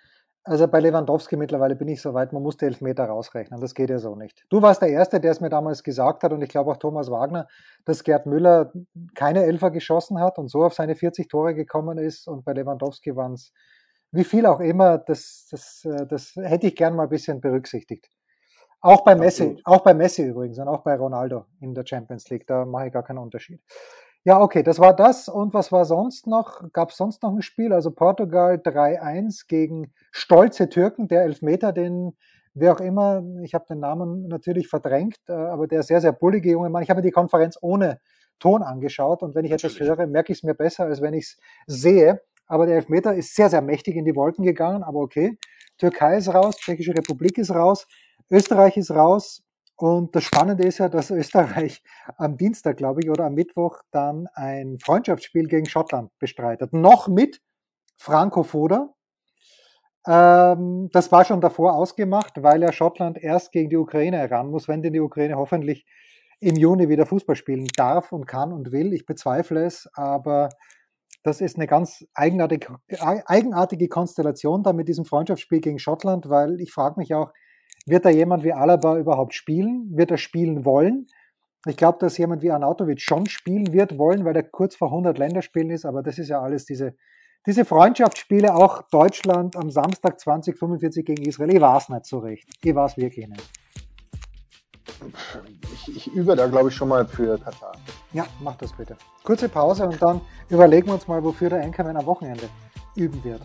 also 0.45 0.67
bei 0.67 0.79
Lewandowski 0.79 1.35
mittlerweile 1.37 1.75
bin 1.75 1.87
ich 1.87 2.01
so 2.01 2.13
weit, 2.13 2.31
man 2.31 2.43
muss 2.43 2.57
die 2.57 2.65
Elfmeter 2.65 3.05
rausrechnen. 3.05 3.59
Das 3.59 3.73
geht 3.73 3.89
ja 3.89 3.97
so 3.97 4.15
nicht. 4.15 4.45
Du 4.49 4.61
warst 4.61 4.81
der 4.81 4.89
Erste, 4.89 5.19
der 5.19 5.31
es 5.31 5.41
mir 5.41 5.49
damals 5.49 5.83
gesagt 5.83 6.23
hat 6.23 6.31
und 6.31 6.41
ich 6.43 6.49
glaube 6.49 6.71
auch 6.71 6.77
Thomas 6.77 7.09
Wagner, 7.09 7.47
dass 7.83 8.03
Gerd 8.03 8.27
Müller 8.27 8.71
keine 9.15 9.43
Elfer 9.43 9.71
geschossen 9.71 10.19
hat 10.19 10.37
und 10.37 10.49
so 10.49 10.63
auf 10.63 10.75
seine 10.75 10.95
40 10.95 11.27
Tore 11.27 11.55
gekommen 11.55 11.97
ist 11.97 12.27
und 12.27 12.45
bei 12.45 12.53
Lewandowski 12.53 13.15
waren 13.15 13.33
es 13.33 13.51
wie 14.11 14.23
viel 14.23 14.45
auch 14.45 14.59
immer, 14.59 14.99
das, 14.99 15.47
das, 15.51 15.83
äh, 15.83 16.05
das 16.07 16.35
hätte 16.35 16.67
ich 16.67 16.75
gern 16.75 16.95
mal 16.95 17.03
ein 17.03 17.09
bisschen 17.09 17.41
berücksichtigt. 17.41 18.09
Auch 18.81 19.03
bei 19.03 19.15
Messi, 19.15 19.59
auch 19.65 19.81
bei 19.81 19.93
Messi 19.93 20.23
übrigens 20.23 20.59
und 20.59 20.67
auch 20.67 20.83
bei 20.83 20.95
Ronaldo 20.95 21.45
in 21.59 21.73
der 21.73 21.85
Champions 21.85 22.29
League, 22.29 22.45
da 22.45 22.65
mache 22.65 22.87
ich 22.87 22.93
gar 22.93 23.03
keinen 23.03 23.17
Unterschied. 23.17 23.61
Ja, 24.27 24.41
okay, 24.41 24.63
das 24.63 24.79
war 24.79 24.95
das. 24.95 25.29
Und 25.29 25.53
was 25.53 25.71
war 25.71 25.85
sonst 25.85 26.25
noch? 26.25 26.63
Gab 26.73 26.89
es 26.89 26.97
sonst 26.97 27.21
noch 27.21 27.31
ein 27.31 27.43
Spiel? 27.43 27.71
Also 27.71 27.91
Portugal 27.91 28.55
3-1 28.55 29.47
gegen 29.47 29.93
stolze 30.11 30.67
Türken, 30.67 31.07
der 31.07 31.21
Elfmeter, 31.23 31.71
den 31.71 32.17
wer 32.55 32.73
auch 32.73 32.79
immer, 32.79 33.21
ich 33.43 33.53
habe 33.53 33.65
den 33.69 33.79
Namen 33.81 34.27
natürlich 34.27 34.67
verdrängt, 34.67 35.17
äh, 35.27 35.33
aber 35.33 35.67
der 35.67 35.83
sehr, 35.83 36.01
sehr 36.01 36.11
bullige 36.11 36.49
junge 36.49 36.69
Mann. 36.69 36.81
Ich 36.81 36.89
habe 36.89 37.01
mir 37.01 37.05
die 37.05 37.11
Konferenz 37.11 37.57
ohne 37.61 37.99
Ton 38.39 38.63
angeschaut 38.63 39.21
und 39.21 39.35
wenn 39.35 39.45
ich 39.45 39.51
etwas 39.51 39.79
höre, 39.79 40.07
merke 40.07 40.31
ich 40.31 40.39
es 40.39 40.43
mir 40.43 40.55
besser, 40.55 40.85
als 40.85 41.01
wenn 41.01 41.13
ich 41.13 41.25
es 41.25 41.37
sehe. 41.67 42.21
Aber 42.47 42.65
der 42.65 42.77
Elfmeter 42.77 43.13
ist 43.13 43.35
sehr, 43.35 43.49
sehr 43.49 43.61
mächtig 43.61 43.95
in 43.95 44.05
die 44.05 44.15
Wolken 44.15 44.43
gegangen, 44.43 44.81
aber 44.81 45.01
okay. 45.01 45.37
Türkei 45.77 46.17
ist 46.17 46.33
raus, 46.33 46.55
Tschechische 46.57 46.95
Republik 46.95 47.37
ist 47.37 47.51
raus, 47.51 47.85
Österreich 48.31 48.77
ist 48.77 48.89
raus, 48.89 49.43
und 49.77 50.15
das 50.15 50.23
Spannende 50.23 50.63
ist 50.63 50.77
ja, 50.77 50.87
dass 50.87 51.11
Österreich 51.11 51.83
am 52.17 52.37
Dienstag, 52.37 52.77
glaube 52.77 53.01
ich, 53.03 53.09
oder 53.09 53.25
am 53.25 53.33
Mittwoch 53.33 53.81
dann 53.91 54.27
ein 54.33 54.77
Freundschaftsspiel 54.79 55.47
gegen 55.47 55.65
Schottland 55.67 56.11
bestreitet. 56.19 56.73
Noch 56.73 57.07
mit 57.07 57.41
Franco 57.97 58.43
Foda. 58.43 58.93
Ähm, 60.07 60.89
das 60.91 61.11
war 61.11 61.25
schon 61.25 61.41
davor 61.41 61.73
ausgemacht, 61.73 62.41
weil 62.41 62.61
ja 62.61 62.71
Schottland 62.71 63.17
erst 63.17 63.51
gegen 63.51 63.69
die 63.69 63.77
Ukraine 63.77 64.17
heran 64.17 64.49
muss, 64.49 64.67
wenn 64.67 64.81
denn 64.81 64.93
die 64.93 64.99
Ukraine 64.99 65.35
hoffentlich 65.35 65.85
im 66.39 66.55
Juni 66.55 66.89
wieder 66.89 67.05
Fußball 67.05 67.35
spielen 67.35 67.67
darf 67.75 68.11
und 68.11 68.25
kann 68.25 68.53
und 68.53 68.71
will. 68.71 68.93
Ich 68.93 69.05
bezweifle 69.05 69.65
es, 69.65 69.89
aber 69.93 70.49
das 71.23 71.41
ist 71.41 71.55
eine 71.55 71.65
ganz 71.65 72.05
eigenartige, 72.13 72.77
eigenartige 73.25 73.87
Konstellation 73.87 74.61
da 74.61 74.73
mit 74.73 74.87
diesem 74.87 75.05
Freundschaftsspiel 75.05 75.59
gegen 75.59 75.79
Schottland, 75.79 76.29
weil 76.29 76.61
ich 76.61 76.71
frage 76.71 76.99
mich 76.99 77.15
auch, 77.15 77.31
wird 77.85 78.05
da 78.05 78.09
jemand 78.09 78.43
wie 78.43 78.53
Alaba 78.53 78.97
überhaupt 78.97 79.33
spielen? 79.33 79.95
Wird 79.95 80.11
er 80.11 80.17
spielen 80.17 80.65
wollen? 80.65 81.07
Ich 81.67 81.77
glaube, 81.77 81.97
dass 81.99 82.17
jemand 82.17 82.41
wie 82.41 82.51
Arnautovic 82.51 83.01
schon 83.01 83.25
spielen 83.27 83.73
wird 83.73 83.97
wollen, 83.97 84.23
weil 84.25 84.35
er 84.35 84.43
kurz 84.43 84.75
vor 84.75 84.89
100 84.89 85.17
Länderspielen 85.17 85.71
ist, 85.71 85.85
aber 85.85 86.03
das 86.03 86.19
ist 86.19 86.29
ja 86.29 86.41
alles 86.41 86.65
diese, 86.65 86.95
diese 87.45 87.65
Freundschaftsspiele, 87.65 88.53
auch 88.53 88.83
Deutschland 88.89 89.55
am 89.55 89.71
Samstag 89.71 90.19
2045 90.19 91.05
gegen 91.05 91.23
Israel. 91.23 91.53
Ich 91.53 91.61
war 91.61 91.77
es 91.77 91.89
nicht 91.89 92.05
so 92.05 92.19
recht. 92.19 92.47
Ich 92.63 92.75
war 92.75 92.85
es 92.85 92.97
wirklich 92.97 93.27
nicht. 93.27 93.49
Ich, 95.73 95.95
ich 95.95 96.13
übe 96.13 96.35
da, 96.35 96.47
glaube 96.47 96.69
ich, 96.69 96.75
schon 96.75 96.89
mal 96.89 97.05
für 97.07 97.37
Katar. 97.39 97.73
Ja, 98.13 98.25
mach 98.41 98.55
das 98.57 98.73
bitte. 98.73 98.95
Kurze 99.23 99.49
Pause 99.49 99.87
und 99.87 100.01
dann 100.01 100.21
überlegen 100.49 100.87
wir 100.87 100.93
uns 100.93 101.07
mal, 101.07 101.23
wofür 101.23 101.49
der 101.49 101.63
Anchorman 101.63 101.97
am 101.97 102.05
Wochenende 102.05 102.47
üben 102.95 103.23
wird. 103.23 103.41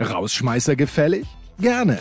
Rausschmeißer 0.00 0.74
gefällig? 0.76 1.26
Gerne, 1.58 1.98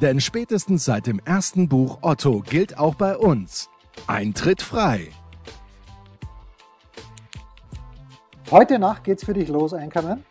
denn 0.00 0.20
spätestens 0.20 0.86
seit 0.86 1.06
dem 1.06 1.20
ersten 1.24 1.68
Buch 1.68 1.98
Otto 2.00 2.40
gilt 2.40 2.78
auch 2.78 2.94
bei 2.94 3.16
uns 3.16 3.68
Eintritt 4.06 4.62
frei. 4.62 5.08
Heute 8.50 8.78
Nacht 8.78 9.04
geht's 9.04 9.24
für 9.24 9.34
dich 9.34 9.48
los, 9.48 9.74
Anchorman. 9.74 10.24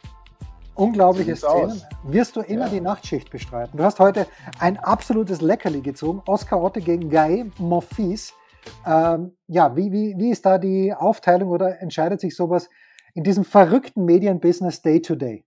Unglaubliche 0.76 1.36
Szenen. 1.36 1.72
Aus. 1.72 1.86
Wirst 2.04 2.36
du 2.36 2.42
immer 2.42 2.66
ja. 2.66 2.72
die 2.72 2.82
Nachtschicht 2.82 3.30
bestreiten? 3.30 3.78
Du 3.78 3.84
hast 3.84 4.00
heute 4.00 4.26
ein 4.60 4.78
absolutes 4.80 5.42
Leckerli 5.42 5.82
gezogen. 5.82 6.24
Oscar 6.26 6.62
Otte 6.62 6.82
gegen 6.82 7.12
Guy 7.12 7.52
Monfils. 7.60 8.34
Ähm, 8.88 9.36
ja, 9.48 9.76
wie, 9.76 9.92
wie, 9.92 10.16
wie 10.18 10.32
ist 10.32 10.46
da 10.46 10.58
die 10.58 10.94
Aufteilung 10.94 11.50
oder 11.50 11.80
entscheidet 11.80 12.22
sich 12.22 12.36
sowas 12.36 12.70
in 13.14 13.24
diesem 13.24 13.44
verrückten 13.44 14.06
Medienbusiness 14.06 14.82
Day 14.82 15.00
to 15.00 15.16
Day? 15.16 15.46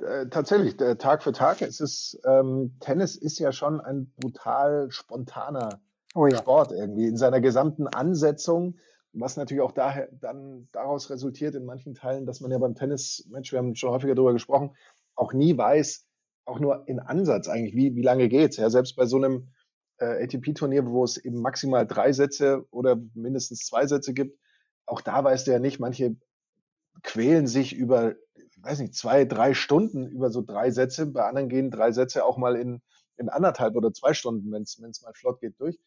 Äh, 0.00 0.28
tatsächlich, 0.28 0.80
äh, 0.80 0.96
Tag 0.96 1.22
für 1.22 1.32
Tag. 1.32 1.60
Es 1.62 1.80
ist, 1.80 2.20
ähm, 2.24 2.76
Tennis 2.80 3.16
ist 3.16 3.38
ja 3.38 3.52
schon 3.52 3.80
ein 3.80 4.12
brutal 4.16 4.90
spontaner 4.90 5.80
oh 6.14 6.26
ja. 6.26 6.38
Sport 6.38 6.72
irgendwie 6.72 7.06
in 7.06 7.16
seiner 7.16 7.40
gesamten 7.40 7.86
Ansetzung, 7.88 8.76
was 9.12 9.36
natürlich 9.36 9.62
auch 9.62 9.72
daher, 9.72 10.08
dann 10.12 10.68
daraus 10.72 11.10
resultiert 11.10 11.54
in 11.54 11.64
manchen 11.64 11.94
Teilen, 11.94 12.26
dass 12.26 12.40
man 12.40 12.50
ja 12.50 12.58
beim 12.58 12.74
Tennismatch, 12.74 13.52
wir 13.52 13.58
haben 13.58 13.74
schon 13.74 13.90
häufiger 13.90 14.14
darüber 14.14 14.32
gesprochen, 14.32 14.76
auch 15.16 15.32
nie 15.32 15.56
weiß, 15.56 16.06
auch 16.44 16.60
nur 16.60 16.86
in 16.86 17.00
Ansatz 17.00 17.48
eigentlich, 17.48 17.74
wie, 17.74 17.96
wie 17.96 18.02
lange 18.02 18.28
geht's. 18.28 18.56
Ja, 18.56 18.70
selbst 18.70 18.94
bei 18.96 19.06
so 19.06 19.16
einem 19.16 19.48
äh, 19.98 20.24
ATP-Turnier, 20.24 20.86
wo 20.86 21.04
es 21.04 21.16
eben 21.16 21.40
maximal 21.40 21.86
drei 21.86 22.12
Sätze 22.12 22.64
oder 22.70 22.96
mindestens 23.14 23.66
zwei 23.66 23.86
Sätze 23.86 24.14
gibt, 24.14 24.38
auch 24.86 25.00
da 25.00 25.22
weißt 25.22 25.46
du 25.46 25.50
ja 25.50 25.58
nicht, 25.58 25.80
manche 25.80 26.16
quälen 27.02 27.46
sich 27.46 27.74
über, 27.74 28.14
weiß 28.62 28.80
nicht, 28.80 28.94
zwei, 28.94 29.24
drei 29.24 29.54
Stunden 29.54 30.08
über 30.08 30.30
so 30.30 30.42
drei 30.42 30.70
Sätze. 30.70 31.06
Bei 31.06 31.24
anderen 31.24 31.48
gehen 31.48 31.70
drei 31.70 31.92
Sätze 31.92 32.24
auch 32.24 32.36
mal 32.36 32.56
in, 32.56 32.80
in 33.16 33.28
anderthalb 33.28 33.76
oder 33.76 33.92
zwei 33.92 34.14
Stunden, 34.14 34.52
wenn 34.52 34.62
es 34.62 35.02
mal 35.02 35.12
flott 35.14 35.40
geht, 35.40 35.60
durch. 35.60 35.78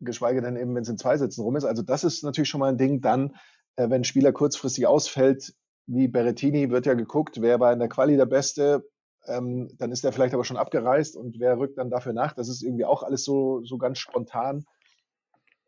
Geschweige 0.00 0.40
denn 0.40 0.56
eben, 0.56 0.74
wenn 0.74 0.82
es 0.82 0.88
in 0.88 0.98
zwei 0.98 1.18
Sätzen 1.18 1.42
rum 1.42 1.56
ist. 1.56 1.64
Also 1.64 1.82
das 1.82 2.04
ist 2.04 2.24
natürlich 2.24 2.48
schon 2.48 2.60
mal 2.60 2.70
ein 2.70 2.78
Ding. 2.78 3.00
Dann, 3.00 3.36
äh, 3.76 3.84
wenn 3.90 4.00
ein 4.00 4.04
Spieler 4.04 4.32
kurzfristig 4.32 4.86
ausfällt, 4.86 5.54
wie 5.86 6.08
Berettini, 6.08 6.70
wird 6.70 6.86
ja 6.86 6.94
geguckt, 6.94 7.40
wer 7.42 7.60
war 7.60 7.72
in 7.72 7.80
der 7.80 7.88
Quali 7.88 8.16
der 8.16 8.26
Beste, 8.26 8.84
ähm, 9.26 9.68
dann 9.78 9.92
ist 9.92 10.04
er 10.04 10.12
vielleicht 10.12 10.34
aber 10.34 10.44
schon 10.44 10.56
abgereist 10.56 11.16
und 11.16 11.38
wer 11.38 11.58
rückt 11.58 11.78
dann 11.78 11.90
dafür 11.90 12.12
nach? 12.12 12.32
Das 12.32 12.48
ist 12.48 12.62
irgendwie 12.62 12.84
auch 12.84 13.02
alles 13.02 13.24
so, 13.24 13.62
so 13.64 13.76
ganz 13.76 13.98
spontan, 13.98 14.64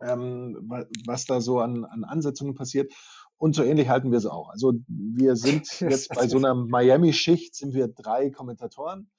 ähm, 0.00 0.70
was 1.06 1.26
da 1.26 1.40
so 1.40 1.60
an, 1.60 1.84
an 1.84 2.04
Ansetzungen 2.04 2.54
passiert. 2.54 2.92
Und 3.42 3.56
so 3.56 3.64
ähnlich 3.64 3.88
halten 3.88 4.12
wir 4.12 4.18
es 4.18 4.26
auch. 4.26 4.50
Also 4.50 4.72
wir 4.86 5.34
sind 5.34 5.66
jetzt 5.80 6.10
bei 6.10 6.28
so 6.28 6.36
einer 6.36 6.54
Miami-Schicht, 6.54 7.56
sind 7.56 7.74
wir 7.74 7.88
drei 7.88 8.30
Kommentatoren. 8.30 9.10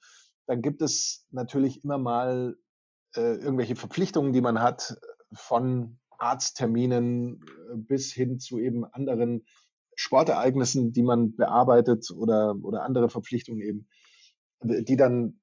Dann 0.46 0.62
gibt 0.62 0.80
es 0.80 1.26
natürlich 1.30 1.84
immer 1.84 1.98
mal 1.98 2.56
äh, 3.14 3.34
irgendwelche 3.34 3.76
Verpflichtungen, 3.76 4.32
die 4.32 4.40
man 4.40 4.62
hat, 4.62 4.96
von 5.34 5.98
Arztterminen 6.16 7.44
äh, 7.70 7.76
bis 7.76 8.14
hin 8.14 8.40
zu 8.40 8.58
eben 8.58 8.86
anderen 8.86 9.44
Sportereignissen, 9.94 10.94
die 10.94 11.02
man 11.02 11.36
bearbeitet 11.36 12.10
oder, 12.10 12.56
oder 12.62 12.82
andere 12.82 13.10
Verpflichtungen 13.10 13.60
eben 13.60 13.86
die 14.64 14.96
dann 14.96 15.38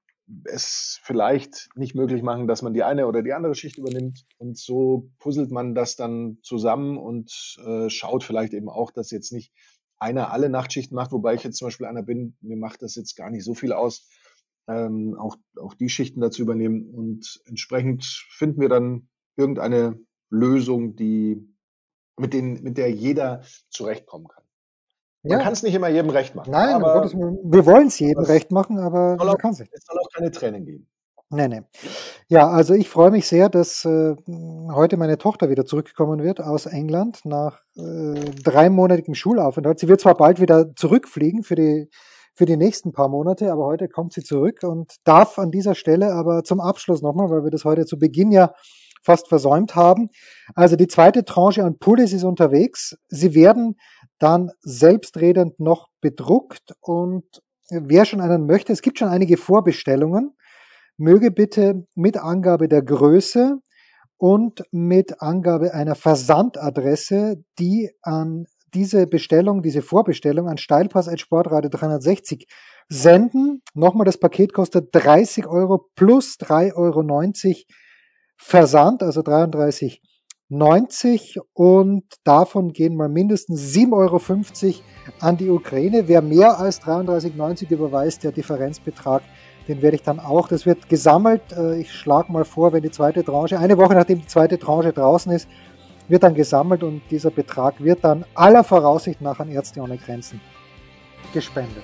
es 0.46 1.00
vielleicht 1.04 1.70
nicht 1.76 1.96
möglich 1.96 2.22
machen, 2.22 2.48
dass 2.48 2.62
man 2.62 2.74
die 2.74 2.84
eine 2.84 3.08
oder 3.08 3.22
die 3.22 3.34
andere 3.34 3.56
Schicht 3.56 3.78
übernimmt. 3.78 4.26
Und 4.38 4.58
so 4.58 5.10
puzzelt 5.20 5.52
man 5.52 5.76
das 5.76 5.96
dann 5.96 6.38
zusammen 6.44 6.98
und 6.98 7.58
äh, 7.66 7.90
schaut 7.90 8.24
vielleicht 8.24 8.54
eben 8.54 8.70
auch, 8.70 8.92
dass 8.92 9.12
jetzt 9.12 9.32
nicht 9.32 9.54
einer 10.00 10.32
alle 10.32 10.50
Nachtschichten 10.50 10.96
macht, 10.96 11.12
wobei 11.12 11.36
ich 11.36 11.44
jetzt 11.44 11.58
zum 11.58 11.68
Beispiel 11.68 11.86
einer 11.86 12.04
bin, 12.04 12.36
mir 12.42 12.58
macht 12.58 12.82
das 12.82 12.96
jetzt 12.96 13.16
gar 13.16 13.30
nicht 13.30 13.44
so 13.44 13.54
viel 13.54 13.72
aus, 13.72 14.10
ähm, 14.68 15.16
auch, 15.18 15.38
auch 15.60 15.76
die 15.76 15.90
Schichten 15.90 16.22
dazu 16.22 16.42
übernehmen. 16.42 16.90
Und 16.90 17.42
entsprechend 17.46 18.04
finden 18.32 18.62
wir 18.62 18.70
dann 18.70 19.10
irgendeine 19.36 20.00
Lösung, 20.30 20.96
die, 20.96 21.48
mit, 22.18 22.34
den, 22.34 22.64
mit 22.64 22.78
der 22.78 22.92
jeder 22.92 23.44
zurechtkommen 23.70 24.28
kann. 24.28 24.41
Man 25.24 25.38
ja. 25.38 25.44
kann 25.44 25.54
es 25.54 25.62
nicht 25.62 25.76
immer 25.76 25.88
jedem 25.88 26.10
recht 26.10 26.34
machen. 26.34 26.52
Nein, 26.52 26.74
aber 26.74 26.94
Gottes, 26.94 27.14
wir 27.14 27.66
wollen 27.66 27.88
es 27.88 28.00
jedem 28.00 28.24
recht 28.24 28.52
machen, 28.52 28.80
aber 28.80 29.18
man 29.18 29.38
kann 29.38 29.52
es 29.52 29.60
nicht. 29.60 29.72
Es 29.74 29.86
soll 29.86 30.00
auch 30.00 30.10
keine 30.14 30.32
Tränen 30.32 30.66
geben. 30.66 30.88
Nee, 31.34 31.48
nee. 31.48 31.62
Ja, 32.28 32.50
also 32.50 32.74
ich 32.74 32.90
freue 32.90 33.12
mich 33.12 33.26
sehr, 33.26 33.48
dass 33.48 33.86
äh, 33.86 34.16
heute 34.74 34.98
meine 34.98 35.18
Tochter 35.18 35.50
wieder 35.50 35.66
zurückkommen 35.66 36.22
wird 36.22 36.42
aus 36.42 36.66
England 36.66 37.22
nach 37.24 37.62
äh, 37.78 38.20
dreimonatigem 38.44 39.14
Schulaufenthalt. 39.14 39.80
Sie 39.80 39.88
wird 39.88 40.02
zwar 40.02 40.16
bald 40.16 40.42
wieder 40.42 40.76
zurückfliegen 40.76 41.44
für 41.44 41.56
die, 41.56 41.90
für 42.36 42.46
die 42.46 42.58
nächsten 42.58 42.92
paar 42.92 43.08
Monate, 43.08 43.50
aber 43.50 43.66
heute 43.66 43.88
kommt 43.88 44.12
sie 44.12 44.24
zurück 44.24 44.60
und 44.64 44.96
darf 45.06 45.40
an 45.40 45.52
dieser 45.52 45.74
Stelle 45.74 46.14
aber 46.14 46.44
zum 46.44 46.60
Abschluss 46.60 47.02
nochmal, 47.02 47.30
weil 47.30 47.46
wir 47.46 47.52
das 47.52 47.64
heute 47.64 47.86
zu 47.86 47.98
Beginn 47.98 48.34
ja 48.34 48.52
fast 49.02 49.28
versäumt 49.28 49.76
haben. 49.76 50.10
Also 50.54 50.76
die 50.76 50.88
zweite 50.88 51.26
Tranche 51.26 51.64
an 51.64 51.78
Pullis 51.80 52.14
ist 52.14 52.24
unterwegs. 52.24 52.98
Sie 53.08 53.34
werden 53.34 53.78
dann 54.22 54.52
selbstredend 54.62 55.60
noch 55.60 55.90
bedruckt 56.00 56.76
und 56.82 57.26
wer 57.70 58.06
schon 58.06 58.22
einen 58.22 58.46
möchte, 58.46 58.72
es 58.72 58.82
gibt 58.82 59.00
schon 59.00 59.08
einige 59.08 59.38
Vorbestellungen, 59.38 60.36
möge 60.98 61.32
bitte 61.32 61.88
mit 61.96 62.18
Angabe 62.18 62.68
der 62.68 62.84
Größe 62.84 63.60
und 64.18 64.64
mit 64.72 65.22
Angabe 65.22 65.74
einer 65.74 65.96
Versandadresse, 65.96 67.44
die 67.58 67.90
an 68.04 68.46
diese 68.74 69.08
Bestellung, 69.08 69.62
diese 69.64 69.82
Vorbestellung 69.82 70.48
an 70.48 70.58
Steilpass.sportradio 70.58 71.70
360 71.70 72.48
senden. 72.88 73.62
Nochmal, 73.74 74.06
das 74.06 74.20
Paket 74.20 74.54
kostet 74.54 74.90
30 74.94 75.48
Euro 75.48 75.90
plus 75.96 76.36
3,90 76.40 76.76
Euro 76.76 77.56
Versand, 78.38 79.04
also 79.04 79.22
33 79.22 80.02
90 80.52 81.40
und 81.54 82.04
davon 82.26 82.74
gehen 82.74 82.98
mal 82.98 83.08
mindestens 83.08 83.74
7,50 83.74 83.94
Euro 83.94 84.22
an 85.22 85.38
die 85.38 85.50
Ukraine. 85.50 86.10
Wer 86.10 86.22
mehr 86.22 86.60
als 86.60 86.82
33,90 86.82 87.72
überweist, 87.72 88.26
der 88.26 88.34
Differenzbetrag, 88.34 89.24
den 89.70 89.82
werde 89.82 89.96
ich 89.96 90.04
dann 90.04 90.20
auch, 90.20 90.50
das 90.50 90.66
wird 90.66 90.90
gesammelt. 90.90 91.42
Äh, 91.54 91.80
ich 91.80 91.94
schlage 91.94 92.34
mal 92.34 92.44
vor, 92.44 92.74
wenn 92.74 92.84
die 92.84 92.92
zweite 92.92 93.24
Tranche, 93.24 93.60
eine 93.60 93.78
Woche 93.78 93.94
nachdem 93.94 94.20
die 94.20 94.28
zweite 94.28 94.60
Tranche 94.60 94.92
draußen 94.92 95.32
ist, 95.32 95.48
wird 96.10 96.24
dann 96.24 96.36
gesammelt 96.36 96.84
und 96.84 97.02
dieser 97.10 97.32
Betrag 97.32 97.82
wird 97.82 98.04
dann 98.04 98.26
aller 98.36 98.66
Voraussicht 98.66 99.22
nach 99.22 99.40
an 99.40 99.50
Ärzte 99.50 99.80
ohne 99.80 99.98
Grenzen 99.98 100.42
gespendet. 101.34 101.84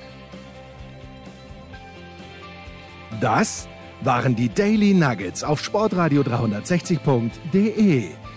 Das 3.21 3.69
waren 4.01 4.35
die 4.35 4.49
Daily 4.49 4.93
Nuggets 4.93 5.45
auf 5.45 5.63
sportradio 5.63 6.23
360.de. 6.23 8.26